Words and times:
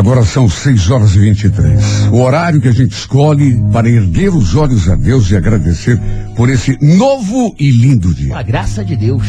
Agora 0.00 0.24
são 0.24 0.48
6 0.48 0.90
horas 0.90 1.14
e 1.14 1.18
23. 1.18 2.08
O 2.10 2.22
horário 2.22 2.58
que 2.58 2.68
a 2.68 2.72
gente 2.72 2.92
escolhe 2.92 3.62
para 3.70 3.86
erguer 3.86 4.30
os 4.30 4.54
olhos 4.54 4.88
a 4.88 4.94
Deus 4.94 5.30
e 5.30 5.36
agradecer 5.36 6.00
por 6.34 6.48
esse 6.48 6.78
novo 6.80 7.54
e 7.60 7.70
lindo 7.70 8.14
dia. 8.14 8.34
A 8.34 8.42
graça 8.42 8.82
de 8.82 8.96
Deus. 8.96 9.26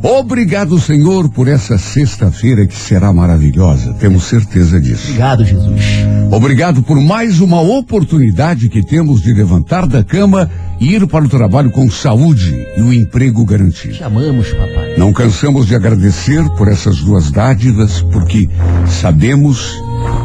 Obrigado, 0.00 0.78
Senhor, 0.78 1.28
por 1.28 1.48
essa 1.48 1.76
sexta-feira 1.76 2.64
que 2.68 2.76
será 2.76 3.12
maravilhosa. 3.12 3.94
Temos 3.94 4.22
certeza 4.22 4.80
disso. 4.80 5.06
Obrigado, 5.08 5.44
Jesus. 5.44 5.82
Obrigado 6.30 6.84
por 6.84 7.00
mais 7.00 7.40
uma 7.40 7.60
oportunidade 7.60 8.68
que 8.68 8.80
temos 8.80 9.22
de 9.22 9.32
levantar 9.32 9.88
da 9.88 10.04
cama 10.04 10.48
e 10.78 10.94
ir 10.94 11.04
para 11.08 11.24
o 11.24 11.28
trabalho 11.28 11.72
com 11.72 11.90
saúde 11.90 12.54
e 12.76 12.80
o 12.80 12.92
emprego 12.92 13.44
garantido. 13.44 13.94
Te 13.94 14.04
amamos, 14.04 14.52
papai. 14.52 14.94
Não 14.96 15.12
cansamos 15.12 15.66
de 15.66 15.74
agradecer 15.74 16.48
por 16.50 16.68
essas 16.68 16.98
duas 16.98 17.28
dádivas, 17.32 18.02
porque 18.02 18.48
sabemos 18.86 19.82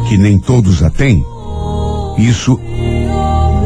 que 0.08 0.16
nem 0.16 0.38
todos 0.38 0.82
a 0.82 0.90
têm. 0.90 1.24
Isso 2.18 2.58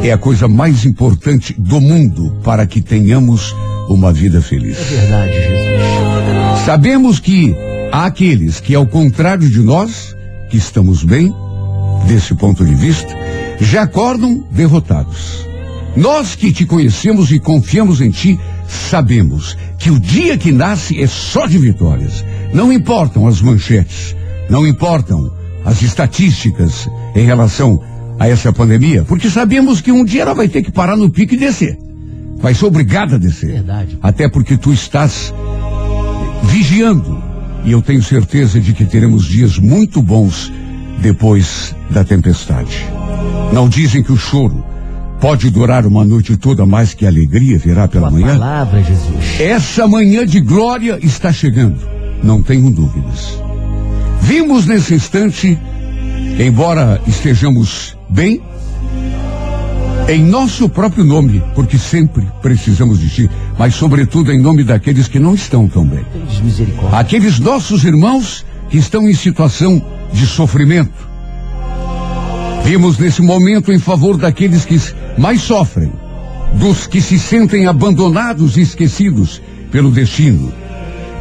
é 0.03 0.13
a 0.13 0.19
coisa 0.19 0.49
mais 0.49 0.85
importante 0.85 1.55
do 1.57 1.81
mundo 1.81 2.37
para 2.43 2.67
que 2.67 2.81
tenhamos 2.81 3.55
uma 3.89 4.13
vida 4.13 4.43
feliz. 4.43 4.77
É 4.79 4.85
verdade, 4.85 5.33
Jesus. 5.33 6.65
Sabemos 6.65 7.21
que 7.21 7.55
há 7.93 8.07
aqueles 8.07 8.61
que, 8.61 8.75
ao 8.75 8.87
contrário 8.87 9.49
de 9.49 9.61
nós, 9.61 10.17
que 10.51 10.57
estamos 10.57 11.03
bem, 11.03 11.33
desse 12.07 12.35
ponto 12.35 12.65
de 12.65 12.75
vista, 12.75 13.17
já 13.61 13.83
acordam 13.83 14.45
derrotados. 14.51 15.47
Nós 15.97 16.35
que 16.35 16.53
te 16.53 16.65
conhecemos 16.65 17.31
e 17.31 17.39
confiamos 17.39 18.01
em 18.01 18.11
ti, 18.11 18.39
sabemos 18.67 19.57
que 19.79 19.91
o 19.91 20.01
dia 20.01 20.39
que 20.39 20.51
nasce 20.51 21.01
é 21.01 21.07
só 21.07 21.47
de 21.47 21.59
vitórias. 21.59 22.25
Não 22.53 22.73
importam 22.73 23.27
as 23.27 23.41
manchetes, 23.41 24.17
não 24.49 24.67
importam 24.67 25.33
as 25.65 25.83
estatísticas 25.83 26.89
em 27.15 27.25
relação 27.25 27.81
a 28.19 28.29
essa 28.29 28.53
pandemia, 28.53 29.05
porque 29.05 29.29
sabemos 29.31 29.81
que 29.81 29.91
um 29.91 30.05
dia 30.05 30.23
ela 30.23 30.35
vai 30.35 30.49
ter 30.49 30.63
que 30.63 30.71
parar 30.71 30.97
no 30.97 31.11
pico 31.11 31.35
e 31.35 31.37
descer. 31.39 31.79
Vai 32.39 32.55
ser 32.55 32.67
obrigada 32.67 33.17
a 33.17 33.19
descer. 33.19 33.53
Verdade. 33.53 33.99
Até 34.03 34.29
porque 34.29 34.57
tu 34.57 34.73
estás 34.73 35.33
vigiando. 36.45 37.23
E 37.65 37.71
eu 37.73 37.81
tenho 37.81 38.03
certeza 38.03 38.61
de 38.61 38.73
que 38.73 38.85
teremos 38.85 39.25
dias 39.25 39.59
muito 39.59 40.03
bons 40.03 40.53
depois 40.99 41.75
da 41.91 42.03
tempestade. 42.05 42.85
Não 43.53 43.69
dizem 43.69 44.03
que 44.03 44.13
o 44.13 44.17
choro 44.17 44.65
pode 45.21 45.49
durar 45.51 45.87
uma 45.87 46.05
noite 46.05 46.37
toda, 46.37 46.67
mais 46.67 46.95
que 46.95 47.07
a 47.07 47.09
alegria 47.09 47.59
virá 47.59 47.87
pela 47.87 48.09
Tua 48.09 48.19
manhã? 48.19 48.33
palavra, 48.39 48.83
Jesus. 48.83 49.41
Essa 49.41 49.87
manhã 49.87 50.27
de 50.27 50.41
glória 50.41 50.99
está 51.01 51.33
chegando, 51.33 51.79
não 52.23 52.43
tenho 52.43 52.69
dúvidas. 52.71 53.39
Vimos 54.23 54.67
nesse 54.67 54.95
instante, 54.95 55.59
embora 56.39 57.01
estejamos 57.07 57.97
bem, 58.09 58.41
em 60.09 60.25
nosso 60.25 60.69
próprio 60.69 61.05
nome, 61.05 61.43
porque 61.55 61.77
sempre 61.77 62.27
precisamos 62.41 63.01
de 63.01 63.09
ti, 63.09 63.31
mas 63.59 63.75
sobretudo 63.75 64.33
em 64.33 64.41
nome 64.41 64.63
daqueles 64.63 65.09
que 65.09 65.19
não 65.19 65.35
estão 65.35 65.69
tão 65.69 65.85
bem. 65.85 66.05
Aqueles 66.93 67.39
nossos 67.41 67.85
irmãos 67.85 68.47
que 68.71 68.79
estão 68.79 69.09
em 69.09 69.15
situação 69.15 69.85
de 70.13 70.25
sofrimento. 70.25 71.11
Vimos 72.65 72.99
nesse 72.99 73.23
momento 73.23 73.73
em 73.73 73.79
favor 73.79 74.17
daqueles 74.17 74.65
que 74.65 74.81
mais 75.19 75.43
sofrem, 75.43 75.93
dos 76.55 76.87
que 76.87 77.01
se 77.01 77.19
sentem 77.19 77.67
abandonados 77.67 78.57
e 78.57 78.61
esquecidos 78.61 79.43
pelo 79.71 79.91
destino, 79.91 80.53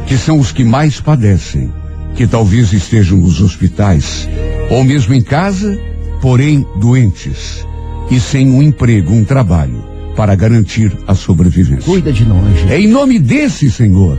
que 0.06 0.16
são 0.16 0.38
os 0.38 0.52
que 0.52 0.64
mais 0.64 1.00
padecem, 1.00 1.72
que 2.14 2.26
talvez 2.26 2.72
estejam 2.72 3.18
nos 3.18 3.40
hospitais 3.40 4.28
ou 4.70 4.84
mesmo 4.84 5.14
em 5.14 5.22
casa, 5.22 5.78
porém 6.20 6.66
doentes 6.80 7.66
e 8.10 8.20
sem 8.20 8.50
um 8.50 8.62
emprego, 8.62 9.12
um 9.12 9.24
trabalho 9.24 9.84
para 10.14 10.34
garantir 10.34 10.92
a 11.06 11.14
sobrevivência. 11.14 11.84
Cuida 11.84 12.12
de 12.12 12.24
nós, 12.24 12.44
Jesus. 12.44 12.70
É 12.70 12.80
em 12.80 12.88
nome 12.88 13.18
desse 13.18 13.70
Senhor 13.70 14.18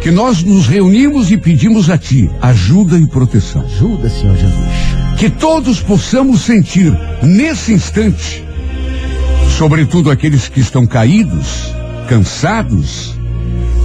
que 0.00 0.10
nós 0.10 0.42
nos 0.42 0.66
reunimos 0.66 1.30
e 1.30 1.36
pedimos 1.36 1.90
a 1.90 1.98
Ti 1.98 2.30
ajuda 2.40 2.98
e 2.98 3.06
proteção. 3.06 3.62
Ajuda, 3.62 4.08
Senhor 4.08 4.36
Jesus. 4.36 4.68
Que 5.18 5.28
todos 5.28 5.80
possamos 5.80 6.42
sentir 6.42 6.96
nesse 7.22 7.72
instante, 7.72 8.44
sobretudo 9.58 10.10
aqueles 10.10 10.48
que 10.48 10.60
estão 10.60 10.86
caídos, 10.86 11.74
cansados, 12.08 13.16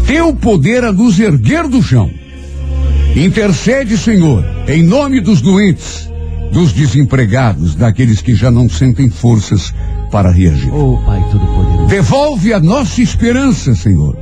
Teu 0.05 0.35
poder 0.35 0.83
a 0.83 0.91
nos 0.91 1.19
erguer 1.19 1.67
do 1.67 1.81
chão. 1.81 2.11
Intercede, 3.15 3.95
Senhor, 3.95 4.43
em 4.67 4.81
nome 4.81 5.21
dos 5.21 5.39
doentes, 5.39 6.09
dos 6.51 6.73
desempregados, 6.73 7.75
daqueles 7.75 8.21
que 8.21 8.33
já 8.33 8.49
não 8.49 8.67
sentem 8.67 9.07
forças 9.07 9.71
para 10.11 10.31
reagir. 10.31 10.73
Oh, 10.73 10.97
Pai 11.05 11.23
Todo-Poderoso. 11.31 11.87
Devolve 11.87 12.53
a 12.53 12.59
nossa 12.59 13.01
esperança, 13.01 13.75
Senhor, 13.75 14.17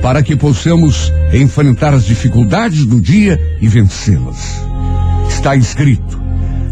para 0.00 0.22
que 0.22 0.36
possamos 0.36 1.12
enfrentar 1.32 1.92
as 1.92 2.04
dificuldades 2.04 2.86
do 2.86 3.00
dia 3.00 3.40
e 3.60 3.66
vencê-las. 3.66 4.64
Está 5.28 5.56
escrito: 5.56 6.20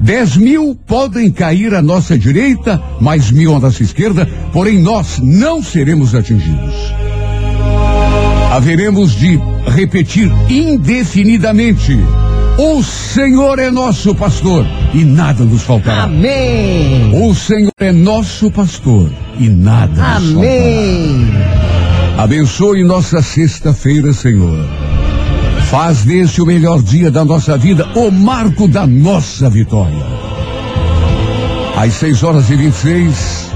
dez 0.01 0.37
mil 0.37 0.79
podem 0.87 1.29
cair 1.29 1.75
à 1.75 1.83
nossa 1.83 2.17
direita, 2.17 2.81
mais 3.01 3.33
mil 3.33 3.53
à 3.53 3.59
nossa 3.59 3.83
esquerda, 3.83 4.27
porém 4.53 4.81
nós 4.81 5.19
não 5.21 5.61
seremos 5.61 6.15
atingidos. 6.15 7.04
Haveremos 8.55 9.17
de 9.17 9.37
repetir 9.67 10.31
indefinidamente: 10.49 11.99
o 12.57 12.85
Senhor 12.85 13.59
é 13.59 13.69
nosso 13.69 14.15
pastor 14.15 14.65
e 14.95 15.05
nada 15.05 15.43
nos 15.43 15.63
faltará. 15.63 16.05
Amém. 16.05 17.11
O 17.21 17.35
Senhor 17.35 17.73
é 17.81 17.91
nosso 17.91 18.53
pastor 18.53 19.11
e 19.41 19.49
nada 19.49 19.89
nos 19.89 20.35
faltará. 20.35 20.47
Amém. 20.47 21.33
Abençoe 22.17 22.85
nossa 22.85 23.21
sexta-feira, 23.21 24.13
Senhor. 24.13 24.65
Faz 25.69 26.05
deste 26.05 26.41
o 26.41 26.47
melhor 26.47 26.81
dia 26.81 27.11
da 27.11 27.25
nossa 27.25 27.59
vida, 27.59 27.89
o 27.97 28.09
marco 28.13 28.69
da 28.69 28.87
nossa 28.87 29.51
vitória. 29.51 30.07
Às 31.77 31.95
6 31.95 32.23
horas 32.23 32.49
e 32.51 32.55
26, 32.55 33.51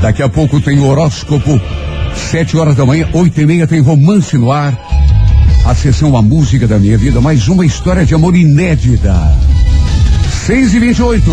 daqui 0.00 0.22
a 0.22 0.30
pouco 0.30 0.62
tem 0.62 0.80
horóscopo. 0.80 1.60
Sete 2.14 2.56
horas 2.56 2.76
da 2.76 2.86
manhã, 2.86 3.08
oito 3.12 3.40
e 3.40 3.46
meia 3.46 3.66
tem 3.66 3.80
romance 3.80 4.36
no 4.38 4.52
ar. 4.52 4.78
A 5.64 5.74
sessão 5.74 6.16
A 6.16 6.22
Música 6.22 6.66
da 6.66 6.78
Minha 6.78 6.96
Vida, 6.96 7.20
mais 7.20 7.48
uma 7.48 7.66
história 7.66 8.04
de 8.04 8.14
amor 8.14 8.34
inédita. 8.34 9.14
Seis 10.46 10.72
e 10.74 10.80
vinte 10.80 10.98
e 10.98 11.02
oito. 11.02 11.30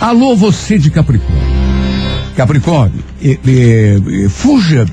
Alô, 0.00 0.36
você 0.36 0.78
de 0.78 0.90
Capricórnio. 0.90 1.48
Capricórnio, 2.36 3.02
eh, 3.22 3.38
eh, 3.46 4.28
fuja 4.28 4.86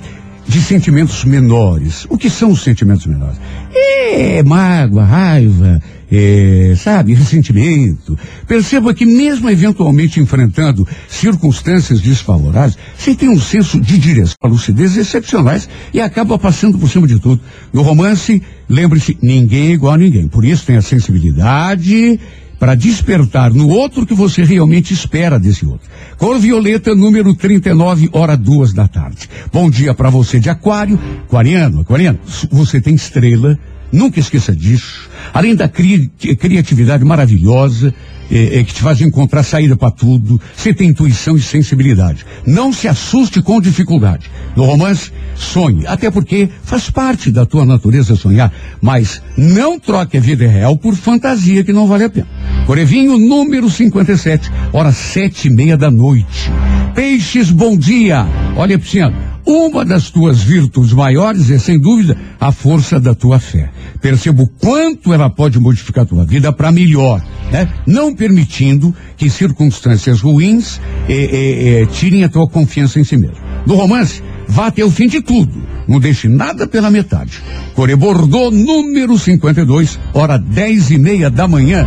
de 0.47 0.61
sentimentos 0.61 1.23
menores. 1.23 2.05
O 2.09 2.17
que 2.17 2.29
são 2.29 2.51
os 2.51 2.63
sentimentos 2.63 3.05
menores? 3.05 3.37
É 3.73 4.43
mágoa, 4.43 5.03
raiva, 5.03 5.81
é, 6.11 6.73
sabe, 6.77 7.13
ressentimento. 7.13 8.17
Perceba 8.47 8.93
que 8.93 9.05
mesmo 9.05 9.49
eventualmente 9.49 10.19
enfrentando 10.19 10.87
circunstâncias 11.09 11.99
desfavoráveis, 11.99 12.77
você 12.97 13.15
tem 13.15 13.29
um 13.29 13.39
senso 13.39 13.79
de 13.79 13.97
direção, 13.97 14.35
lucidez 14.43 14.95
excepcionais 14.97 15.67
e 15.93 15.99
acaba 15.99 16.37
passando 16.37 16.77
por 16.77 16.89
cima 16.89 17.07
de 17.07 17.19
tudo. 17.19 17.41
No 17.73 17.81
romance, 17.81 18.41
lembre-se, 18.69 19.17
ninguém 19.21 19.69
é 19.69 19.71
igual 19.71 19.93
a 19.93 19.97
ninguém. 19.97 20.27
Por 20.27 20.45
isso 20.45 20.65
tem 20.65 20.77
a 20.77 20.81
sensibilidade 20.81 22.19
para 22.59 22.75
despertar 22.75 23.53
no 23.53 23.67
outro 23.67 24.05
que 24.05 24.13
você 24.13 24.43
realmente 24.43 24.93
espera 24.93 25.39
desse 25.39 25.65
outro. 25.65 25.89
Cor 26.17 26.39
violeta, 26.39 26.95
número 26.95 27.33
39, 27.35 28.09
hora 28.13 28.35
duas 28.37 28.73
da 28.73 28.87
tarde. 28.87 29.29
Bom 29.51 29.69
dia 29.69 29.93
para 29.93 30.09
você 30.09 30.39
de 30.39 30.49
aquário, 30.49 30.99
aquariano, 31.27 31.81
aquariano. 31.81 32.19
Você 32.51 32.79
tem 32.79 32.95
estrela, 32.95 33.57
nunca 33.91 34.19
esqueça 34.19 34.55
disso. 34.55 35.09
Além 35.33 35.55
da 35.55 35.67
cri- 35.67 36.09
criatividade 36.39 37.03
maravilhosa, 37.03 37.93
eh, 38.31 38.59
eh, 38.59 38.63
que 38.63 38.73
te 38.73 38.81
faz 38.81 39.01
encontrar 39.01 39.43
saída 39.43 39.75
para 39.75 39.91
tudo, 39.91 40.39
você 40.55 40.73
tem 40.73 40.89
intuição 40.89 41.35
e 41.35 41.41
sensibilidade. 41.41 42.25
Não 42.45 42.73
se 42.73 42.87
assuste 42.87 43.41
com 43.41 43.61
dificuldade. 43.61 44.29
No 44.55 44.65
romance, 44.65 45.11
sonhe, 45.35 45.85
até 45.85 46.09
porque 46.09 46.49
faz 46.63 46.89
parte 46.89 47.31
da 47.31 47.45
tua 47.45 47.65
natureza 47.65 48.15
sonhar, 48.15 48.51
mas 48.81 49.21
não 49.37 49.79
troque 49.79 50.17
a 50.17 50.21
vida 50.21 50.47
real 50.47 50.77
por 50.77 50.95
fantasia 50.95 51.63
que 51.63 51.73
não 51.73 51.87
vale 51.87 52.05
a 52.05 52.09
pena. 52.09 52.27
Corevinho, 52.65 53.17
número 53.17 53.69
57, 53.69 54.51
hora 54.73 54.91
sete 54.91 55.47
e 55.47 55.51
meia 55.51 55.77
da 55.77 55.91
noite. 55.91 56.51
Peixes, 56.95 57.51
bom 57.51 57.77
dia. 57.77 58.25
Olha, 58.55 58.79
Pisciano, 58.79 59.34
uma 59.45 59.85
das 59.85 60.09
tuas 60.09 60.41
virtudes 60.41 60.93
maiores 60.93 61.49
é, 61.51 61.57
sem 61.57 61.79
dúvida, 61.79 62.17
a 62.39 62.51
força 62.51 62.99
da 62.99 63.13
tua 63.13 63.39
fé. 63.39 63.69
Perceba 64.01 64.43
o 64.43 64.47
quanto 64.47 65.13
ela 65.13 65.29
pode 65.29 65.59
modificar 65.59 66.03
a 66.03 66.07
tua 66.07 66.25
vida 66.25 66.51
para 66.51 66.71
melhor, 66.71 67.23
né? 67.51 67.67
Não 67.85 68.15
permitindo 68.15 68.93
que 69.15 69.29
circunstâncias 69.29 70.21
ruins 70.21 70.79
eh, 71.07 71.13
eh, 71.13 71.81
eh, 71.81 71.85
tirem 71.87 72.23
a 72.23 72.29
tua 72.29 72.47
confiança 72.47 72.99
em 72.99 73.03
si 73.03 73.17
mesmo. 73.17 73.37
No 73.65 73.75
romance, 73.75 74.21
Vá 74.47 74.67
até 74.67 74.83
o 74.83 74.91
fim 74.91 75.07
de 75.07 75.21
tudo. 75.21 75.63
Não 75.87 75.99
deixe 75.99 76.27
nada 76.27 76.67
pela 76.67 76.91
metade. 76.91 77.41
Core 77.73 77.95
Bordeaux, 77.95 78.55
número 78.55 79.17
52, 79.17 79.99
hora 80.13 80.37
dez 80.37 80.91
e 80.91 80.97
meia 80.97 81.29
da 81.29 81.47
manhã. 81.47 81.85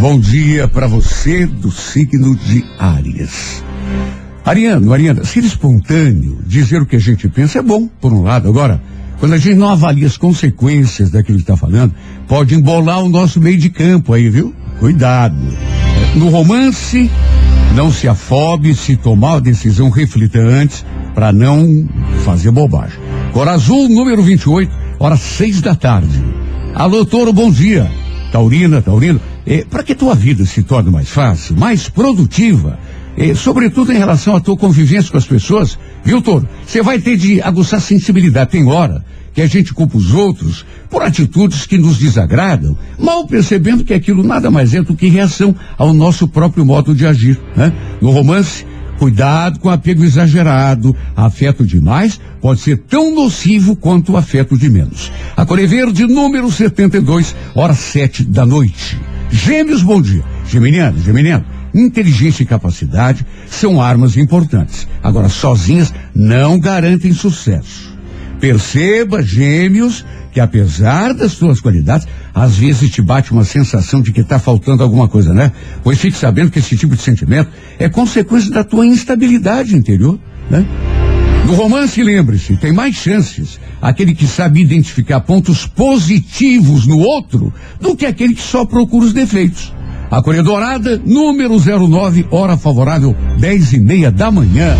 Bom 0.00 0.18
dia 0.18 0.68
para 0.68 0.86
você 0.86 1.46
do 1.46 1.70
signo 1.70 2.36
de 2.36 2.64
Áries. 2.78 3.62
Ariano, 4.46 4.92
Ariana, 4.92 5.24
ser 5.24 5.42
espontâneo, 5.42 6.38
dizer 6.46 6.80
o 6.80 6.86
que 6.86 6.94
a 6.94 7.00
gente 7.00 7.28
pensa 7.28 7.58
é 7.58 7.62
bom, 7.62 7.88
por 8.00 8.12
um 8.12 8.22
lado. 8.22 8.48
Agora, 8.48 8.80
quando 9.18 9.32
a 9.32 9.38
gente 9.38 9.56
não 9.56 9.68
avalia 9.68 10.06
as 10.06 10.16
consequências 10.16 11.10
daquilo 11.10 11.38
que 11.38 11.42
está 11.42 11.56
falando, 11.56 11.92
pode 12.28 12.54
embolar 12.54 13.02
o 13.02 13.08
nosso 13.08 13.40
meio 13.40 13.58
de 13.58 13.68
campo 13.68 14.12
aí, 14.12 14.30
viu? 14.30 14.54
Cuidado. 14.78 15.34
No 16.14 16.28
romance, 16.28 17.10
não 17.74 17.90
se 17.90 18.06
afobe, 18.06 18.72
se 18.76 18.96
tomar 18.96 19.38
a 19.38 19.40
decisão, 19.40 19.90
reflita 19.90 20.38
antes, 20.38 20.86
para 21.12 21.32
não 21.32 21.84
fazer 22.24 22.52
bobagem. 22.52 23.00
Cor 23.32 23.48
Azul, 23.48 23.88
número 23.88 24.22
28, 24.22 24.72
hora 25.00 25.16
seis 25.16 25.60
da 25.60 25.74
tarde. 25.74 26.22
Alô, 26.72 27.04
Toro, 27.04 27.32
bom 27.32 27.50
dia. 27.50 27.90
Taurina, 28.30 28.80
Taurino, 28.80 29.20
eh, 29.44 29.64
para 29.68 29.82
que 29.82 29.92
tua 29.92 30.14
vida 30.14 30.44
se 30.46 30.62
torne 30.62 30.90
mais 30.90 31.08
fácil, 31.08 31.56
mais 31.56 31.88
produtiva, 31.88 32.78
eh, 33.16 33.34
sobretudo 33.34 33.92
em 33.92 33.98
relação 33.98 34.36
à 34.36 34.40
tua 34.40 34.56
convivência 34.56 35.10
com 35.10 35.18
as 35.18 35.26
pessoas, 35.26 35.78
viu, 36.04 36.20
Toro? 36.20 36.48
Você 36.66 36.82
vai 36.82 36.98
ter 36.98 37.16
de 37.16 37.40
aguçar 37.40 37.80
sensibilidade. 37.80 38.50
Tem 38.50 38.66
hora 38.66 39.04
que 39.32 39.42
a 39.42 39.46
gente 39.46 39.74
culpa 39.74 39.98
os 39.98 40.14
outros 40.14 40.64
por 40.88 41.02
atitudes 41.02 41.66
que 41.66 41.76
nos 41.76 41.98
desagradam, 41.98 42.76
mal 42.98 43.26
percebendo 43.26 43.84
que 43.84 43.92
aquilo 43.92 44.22
nada 44.22 44.50
mais 44.50 44.72
é 44.72 44.82
do 44.82 44.94
que 44.94 45.08
reação 45.08 45.54
ao 45.76 45.92
nosso 45.92 46.26
próprio 46.26 46.64
modo 46.64 46.94
de 46.94 47.06
agir. 47.06 47.38
Né? 47.54 47.70
No 48.00 48.10
romance, 48.10 48.64
cuidado 48.98 49.58
com 49.60 49.68
apego 49.68 50.04
exagerado. 50.04 50.96
Afeto 51.14 51.66
demais 51.66 52.18
pode 52.40 52.60
ser 52.60 52.78
tão 52.78 53.14
nocivo 53.14 53.76
quanto 53.76 54.12
o 54.12 54.16
afeto 54.16 54.56
de 54.56 54.70
menos. 54.70 55.12
A 55.36 55.44
Core 55.44 55.66
Verde, 55.66 56.06
número 56.06 56.50
72, 56.50 57.34
hora 57.54 57.74
sete 57.74 58.24
da 58.24 58.46
noite. 58.46 58.98
Gêmeos, 59.30 59.82
bom 59.82 60.00
dia. 60.00 60.24
Geminiano, 60.48 61.00
Geminiano. 61.00 61.44
Inteligência 61.74 62.42
e 62.42 62.46
capacidade 62.46 63.26
são 63.48 63.80
armas 63.82 64.16
importantes. 64.16 64.88
Agora, 65.02 65.28
sozinhas 65.28 65.92
não 66.14 66.58
garantem 66.58 67.12
sucesso. 67.12 67.94
Perceba, 68.40 69.22
gêmeos, 69.22 70.04
que 70.32 70.40
apesar 70.40 71.14
das 71.14 71.32
suas 71.32 71.60
qualidades, 71.60 72.06
às 72.34 72.56
vezes 72.56 72.90
te 72.90 73.00
bate 73.00 73.32
uma 73.32 73.44
sensação 73.44 74.02
de 74.02 74.12
que 74.12 74.20
está 74.20 74.38
faltando 74.38 74.82
alguma 74.82 75.08
coisa, 75.08 75.32
né? 75.32 75.50
Pois 75.82 75.98
fique 75.98 76.16
sabendo 76.16 76.50
que 76.50 76.58
esse 76.58 76.76
tipo 76.76 76.94
de 76.94 77.02
sentimento 77.02 77.50
é 77.78 77.88
consequência 77.88 78.50
da 78.50 78.62
tua 78.62 78.86
instabilidade 78.86 79.74
interior, 79.74 80.18
né? 80.50 80.66
No 81.46 81.54
romance, 81.54 82.02
lembre-se, 82.02 82.56
tem 82.56 82.72
mais 82.72 82.96
chances 82.96 83.60
aquele 83.80 84.14
que 84.14 84.26
sabe 84.26 84.60
identificar 84.60 85.20
pontos 85.20 85.64
positivos 85.64 86.86
no 86.86 86.98
outro 86.98 87.54
do 87.80 87.94
que 87.94 88.04
aquele 88.04 88.34
que 88.34 88.42
só 88.42 88.64
procura 88.64 89.06
os 89.06 89.12
defeitos. 89.12 89.72
A 90.08 90.22
Coreia 90.22 90.42
Dourada, 90.42 91.00
número 91.04 91.56
09, 91.58 92.26
hora 92.30 92.56
favorável, 92.56 93.14
dez 93.38 93.72
e 93.72 93.80
meia 93.80 94.10
da 94.10 94.30
manhã. 94.30 94.76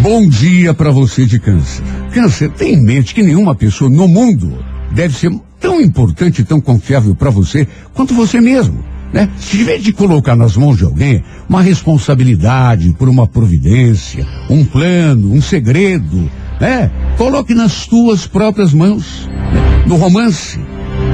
Bom 0.00 0.28
dia 0.28 0.72
para 0.72 0.92
você 0.92 1.26
de 1.26 1.40
câncer. 1.40 1.82
Câncer, 2.12 2.50
tem 2.50 2.74
em 2.74 2.82
mente 2.82 3.12
que 3.12 3.22
nenhuma 3.22 3.54
pessoa 3.54 3.90
no 3.90 4.06
mundo 4.06 4.64
deve 4.92 5.16
ser 5.16 5.32
tão 5.58 5.80
importante 5.80 6.42
e 6.42 6.44
tão 6.44 6.60
confiável 6.60 7.16
para 7.16 7.30
você 7.30 7.66
quanto 7.92 8.14
você 8.14 8.40
mesmo. 8.40 8.84
Né? 9.12 9.28
Se 9.38 9.56
tiver 9.56 9.78
de 9.78 9.92
colocar 9.92 10.36
nas 10.36 10.56
mãos 10.56 10.76
de 10.76 10.84
alguém 10.84 11.24
uma 11.48 11.62
responsabilidade 11.62 12.94
por 12.96 13.08
uma 13.08 13.26
providência, 13.26 14.24
um 14.48 14.64
plano, 14.64 15.32
um 15.32 15.42
segredo, 15.42 16.30
né? 16.60 16.90
Coloque 17.16 17.54
nas 17.54 17.86
tuas 17.86 18.26
próprias 18.26 18.72
mãos. 18.72 19.28
Né? 19.52 19.84
No 19.86 19.96
romance, 19.96 20.60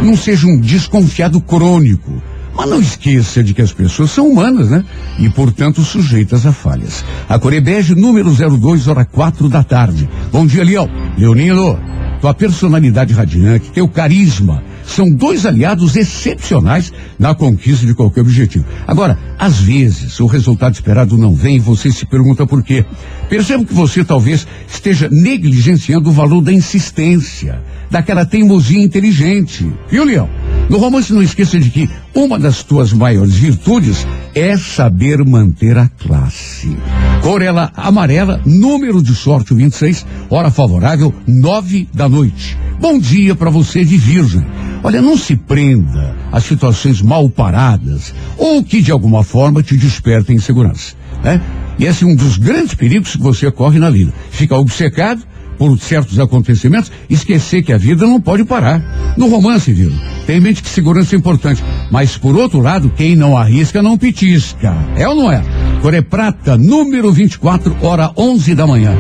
não 0.03 0.17
seja 0.17 0.47
um 0.47 0.59
desconfiado 0.59 1.41
crônico 1.41 2.23
mas 2.61 2.69
não 2.69 2.81
esqueça 2.81 3.43
de 3.43 3.55
que 3.55 3.63
as 3.63 3.73
pessoas 3.73 4.11
são 4.11 4.29
humanas, 4.29 4.69
né? 4.69 4.85
E, 5.19 5.29
portanto, 5.31 5.83
sujeitas 5.83 6.45
a 6.45 6.53
falhas. 6.53 7.05
A 7.29 7.39
Corebege, 7.39 7.95
número 7.95 8.31
02, 8.31 8.89
hora 8.89 9.05
quatro 9.05 9.49
da 9.49 9.63
tarde. 9.63 10.09
Bom 10.31 10.47
dia, 10.47 10.65
Leão. 10.65 10.89
Leonino, 11.17 11.79
tua 12.21 12.35
personalidade 12.35 13.15
radiante, 13.15 13.71
teu 13.71 13.89
carisma, 13.89 14.63
são 14.93 15.11
dois 15.11 15.47
aliados 15.47 15.97
excepcionais 15.97 16.93
na 17.19 17.35
conquista 17.35 17.87
de 17.87 17.95
qualquer 17.95 18.21
objetivo. 18.23 18.65
Agora, 18.87 19.19
às 19.39 19.59
vezes, 19.59 20.19
o 20.21 20.27
resultado 20.27 20.75
esperado 20.75 21.17
não 21.17 21.35
vem 21.35 21.57
e 21.57 21.61
você 21.61 21.91
se 21.91 22.05
pergunta 22.05 22.47
por 22.47 22.63
quê. 22.63 22.85
Percebo 23.29 23.65
que 23.65 23.75
você 23.75 24.05
talvez 24.05 24.47
esteja 24.69 25.09
negligenciando 25.11 26.11
o 26.11 26.13
valor 26.13 26.43
da 26.43 26.53
insistência, 26.53 27.63
daquela 27.91 28.27
teimosia 28.27 28.83
inteligente. 28.83 29.71
Viu, 29.89 30.05
Leão? 30.05 30.29
No 30.69 30.79
romance, 30.79 31.13
não 31.13 31.23
esqueça 31.23 31.59
de 31.59 31.71
que 31.71 31.89
uma 32.15 32.39
das 32.39 32.63
tuas 32.63 32.93
maiores 32.93 33.35
virtudes 33.35 34.07
é 34.35 34.57
saber 34.57 35.25
manter 35.25 35.77
a 35.77 35.89
classe. 35.89 36.77
Corela 37.23 37.73
amarela, 37.75 38.41
número 38.47 39.03
de 39.03 39.15
sorte 39.15 39.53
26, 39.53 40.07
hora 40.29 40.51
favorável, 40.51 41.13
nove 41.27 41.89
da 41.93 42.09
noite. 42.09 42.57
Bom 42.81 42.99
dia 42.99 43.35
para 43.35 43.51
você 43.51 43.85
de 43.85 43.97
Virgem. 43.97 44.47
Olha, 44.83 45.03
não 45.03 45.17
se 45.17 45.37
prenda 45.37 46.17
a 46.33 46.41
situações 46.41 47.03
mal 47.03 47.29
paradas 47.29 48.15
ou 48.37 48.65
que 48.65 48.81
de 48.81 48.91
alguma 48.91 49.23
forma 49.23 49.63
te 49.63 49.77
despertem 49.77 50.37
insegurança. 50.37 50.95
Né? 51.23 51.41
E 51.79 51.85
esse 51.85 52.05
é 52.05 52.07
um 52.07 52.15
dos 52.17 52.39
grandes 52.39 52.75
perigos 52.75 53.17
que 53.17 53.23
você 53.23 53.51
corre 53.51 53.79
na 53.79 53.91
vida. 53.91 54.13
Fica 54.31 54.57
obcecado 54.57 55.23
por 55.61 55.79
certos 55.79 56.19
acontecimentos, 56.19 56.91
esquecer 57.11 57.63
que 57.63 57.71
a 57.71 57.77
vida 57.77 58.07
não 58.07 58.19
pode 58.19 58.47
parar. 58.47 59.15
No 59.19 59.29
romance, 59.29 59.71
viu? 59.71 59.93
Tem 60.27 60.39
em 60.39 60.41
mente 60.41 60.63
que 60.63 60.71
segurança 60.71 61.15
é 61.15 61.19
importante. 61.19 61.63
Mas, 61.91 62.17
por 62.17 62.35
outro 62.35 62.61
lado, 62.61 62.91
quem 62.97 63.15
não 63.15 63.37
arrisca 63.37 63.83
não 63.83 63.99
petisca. 63.99 64.75
É 64.97 65.07
ou 65.07 65.15
não 65.15 65.31
é? 65.31 65.45
Core 65.83 66.01
Prata, 66.01 66.57
número 66.57 67.13
24, 67.13 67.77
hora 67.83 68.11
11 68.17 68.55
da 68.55 68.67
manhã. 68.67 68.97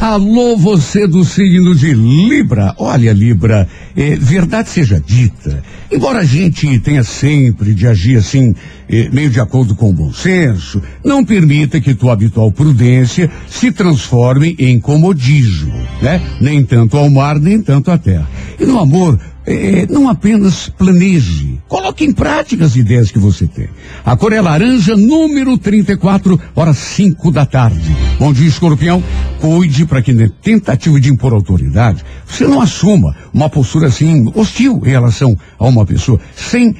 Alô, 0.00 0.56
você 0.56 1.08
do 1.08 1.24
signo 1.24 1.74
de 1.74 1.92
Libra. 1.92 2.74
Olha, 2.78 3.12
Libra, 3.12 3.66
eh, 3.96 4.16
verdade 4.20 4.68
seja 4.68 5.02
dita. 5.04 5.64
Embora 5.90 6.20
a 6.20 6.24
gente 6.24 6.78
tenha 6.80 7.02
sempre 7.02 7.74
de 7.74 7.86
agir 7.86 8.18
assim, 8.18 8.54
eh, 8.88 9.08
meio 9.12 9.30
de 9.30 9.40
acordo 9.40 9.74
com 9.74 9.90
o 9.90 9.92
bom 9.92 10.12
senso, 10.12 10.82
não 11.04 11.24
permita 11.24 11.80
que 11.80 11.94
tua 11.94 12.12
habitual 12.12 12.52
prudência 12.52 13.30
se 13.48 13.72
transforme 13.72 14.54
em 14.58 14.78
comodismo, 14.78 15.72
né? 16.00 16.20
Nem 16.40 16.64
tanto 16.64 16.96
ao 16.96 17.08
mar, 17.10 17.38
nem 17.38 17.60
tanto 17.60 17.90
à 17.90 17.98
terra. 17.98 18.28
E 18.58 18.64
no 18.64 18.78
amor, 18.78 19.18
é, 19.46 19.86
não 19.88 20.08
apenas 20.08 20.68
planeje, 20.68 21.60
coloque 21.68 22.04
em 22.04 22.12
prática 22.12 22.64
as 22.64 22.74
ideias 22.74 23.12
que 23.12 23.18
você 23.18 23.46
tem. 23.46 23.68
A 24.04 24.16
cor 24.16 24.32
é 24.32 24.40
laranja, 24.40 24.96
número 24.96 25.56
34, 25.56 26.38
horas 26.54 26.78
5 26.78 27.30
da 27.30 27.46
tarde. 27.46 27.96
Bom 28.18 28.32
dia, 28.32 28.48
escorpião. 28.48 29.02
Cuide 29.40 29.86
para 29.86 30.02
que, 30.02 30.12
na 30.12 30.28
tentativa 30.28 30.98
de 30.98 31.10
impor 31.10 31.32
autoridade, 31.32 32.04
você 32.26 32.46
não 32.46 32.60
assuma 32.60 33.14
uma 33.32 33.48
postura 33.48 33.86
assim 33.86 34.30
hostil 34.34 34.82
em 34.84 34.88
relação 34.88 35.38
a 35.58 35.66
uma 35.66 35.86
pessoa, 35.86 36.18
sem 36.34 36.70
eh, 36.70 36.74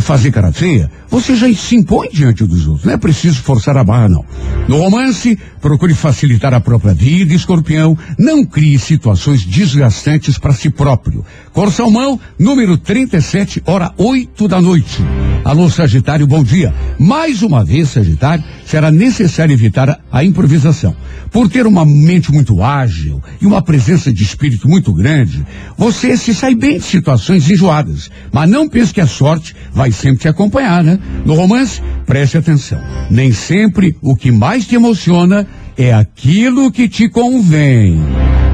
fazer 0.00 0.30
cara 0.30 0.52
feia, 0.52 0.90
você 1.08 1.36
já 1.36 1.52
se 1.54 1.76
impõe 1.76 2.08
diante 2.10 2.44
dos 2.44 2.66
outros. 2.66 2.84
Não 2.84 2.94
é 2.94 2.96
preciso 2.96 3.42
forçar 3.42 3.76
a 3.76 3.84
barra, 3.84 4.08
não. 4.08 4.24
No 4.68 4.78
romance, 4.78 5.38
procure 5.60 5.94
facilitar 5.94 6.52
a 6.54 6.60
própria 6.60 6.94
vida, 6.94 7.34
escorpião. 7.34 7.96
Não 8.18 8.44
crie 8.44 8.78
situações 8.78 9.44
desgastantes 9.44 10.38
para 10.38 10.52
si 10.52 10.70
próprio. 10.70 11.24
Cor 11.52 11.72
Salmão, 11.72 12.18
número 12.38 12.76
37, 12.76 13.62
hora 13.66 13.92
8 13.96 14.48
da 14.48 14.60
noite. 14.60 15.02
Alô, 15.46 15.70
Sagitário, 15.70 16.26
bom 16.26 16.42
dia. 16.42 16.74
Mais 16.98 17.40
uma 17.40 17.64
vez, 17.64 17.90
Sagitário, 17.90 18.42
será 18.64 18.90
necessário 18.90 19.52
evitar 19.52 20.00
a, 20.10 20.24
improvisação. 20.24 20.96
Por 21.30 21.48
ter 21.48 21.68
uma 21.68 21.86
mente 21.86 22.32
muito 22.32 22.60
ágil 22.64 23.22
e 23.40 23.46
uma 23.46 23.62
presença 23.62 24.12
de 24.12 24.24
espírito 24.24 24.68
muito 24.68 24.92
grande, 24.92 25.46
você 25.78 26.16
se 26.16 26.34
sai 26.34 26.56
bem 26.56 26.78
de 26.78 26.84
situações 26.84 27.48
enjoadas. 27.48 28.10
Mas 28.32 28.50
não 28.50 28.68
pense 28.68 28.92
que 28.92 29.00
a 29.00 29.06
sorte 29.06 29.54
vai 29.76 29.92
sempre 29.92 30.20
te 30.20 30.26
acompanhar, 30.26 30.82
né? 30.82 30.98
No 31.26 31.34
romance, 31.34 31.82
preste 32.06 32.38
atenção. 32.38 32.80
Nem 33.10 33.30
sempre 33.30 33.94
o 34.00 34.16
que 34.16 34.32
mais 34.32 34.66
te 34.66 34.74
emociona 34.74 35.46
é 35.76 35.92
aquilo 35.92 36.72
que 36.72 36.88
te 36.88 37.10
convém. 37.10 38.00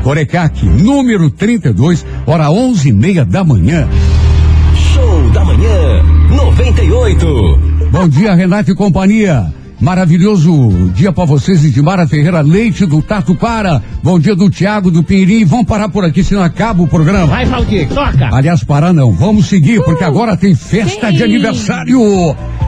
Corecaque, 0.03 0.67
número 0.67 1.31
32, 1.31 2.05
hora 2.27 2.51
onze 2.51 2.89
e 2.89 2.93
meia 2.93 3.25
da 3.25 3.45
manhã. 3.45 3.89
Show 4.93 5.31
da 5.31 5.45
manhã, 5.45 6.03
98. 6.29 7.61
Bom 7.93 8.09
dia, 8.09 8.35
Renato 8.35 8.73
e 8.73 8.75
companhia. 8.75 9.62
Maravilhoso 9.83 10.93
dia 10.95 11.13
para 11.13 11.25
vocês, 11.25 11.65
Edmara 11.65 12.07
Ferreira 12.07 12.41
Leite 12.41 12.87
do 12.87 13.03
Tatuquara. 13.03 13.83
Bom 14.01 14.17
dia 14.17 14.37
do 14.37 14.49
Tiago 14.49 14.93
do 14.93 15.03
Pinheirinho. 15.03 15.45
Vamos 15.45 15.67
parar 15.67 15.89
por 15.89 16.05
aqui, 16.05 16.23
senão 16.23 16.41
acaba 16.41 16.85
o 16.85 16.87
programa. 16.87 17.27
Vai, 17.27 17.45
Valdir, 17.45 17.89
toca. 17.89 18.31
Aliás, 18.33 18.63
parar 18.63 18.93
não. 18.93 19.11
Vamos 19.11 19.47
seguir, 19.47 19.83
porque 19.85 20.05
agora 20.05 20.37
tem 20.37 20.55
festa 20.55 21.13
de 21.13 21.25
aniversário. 21.25 21.99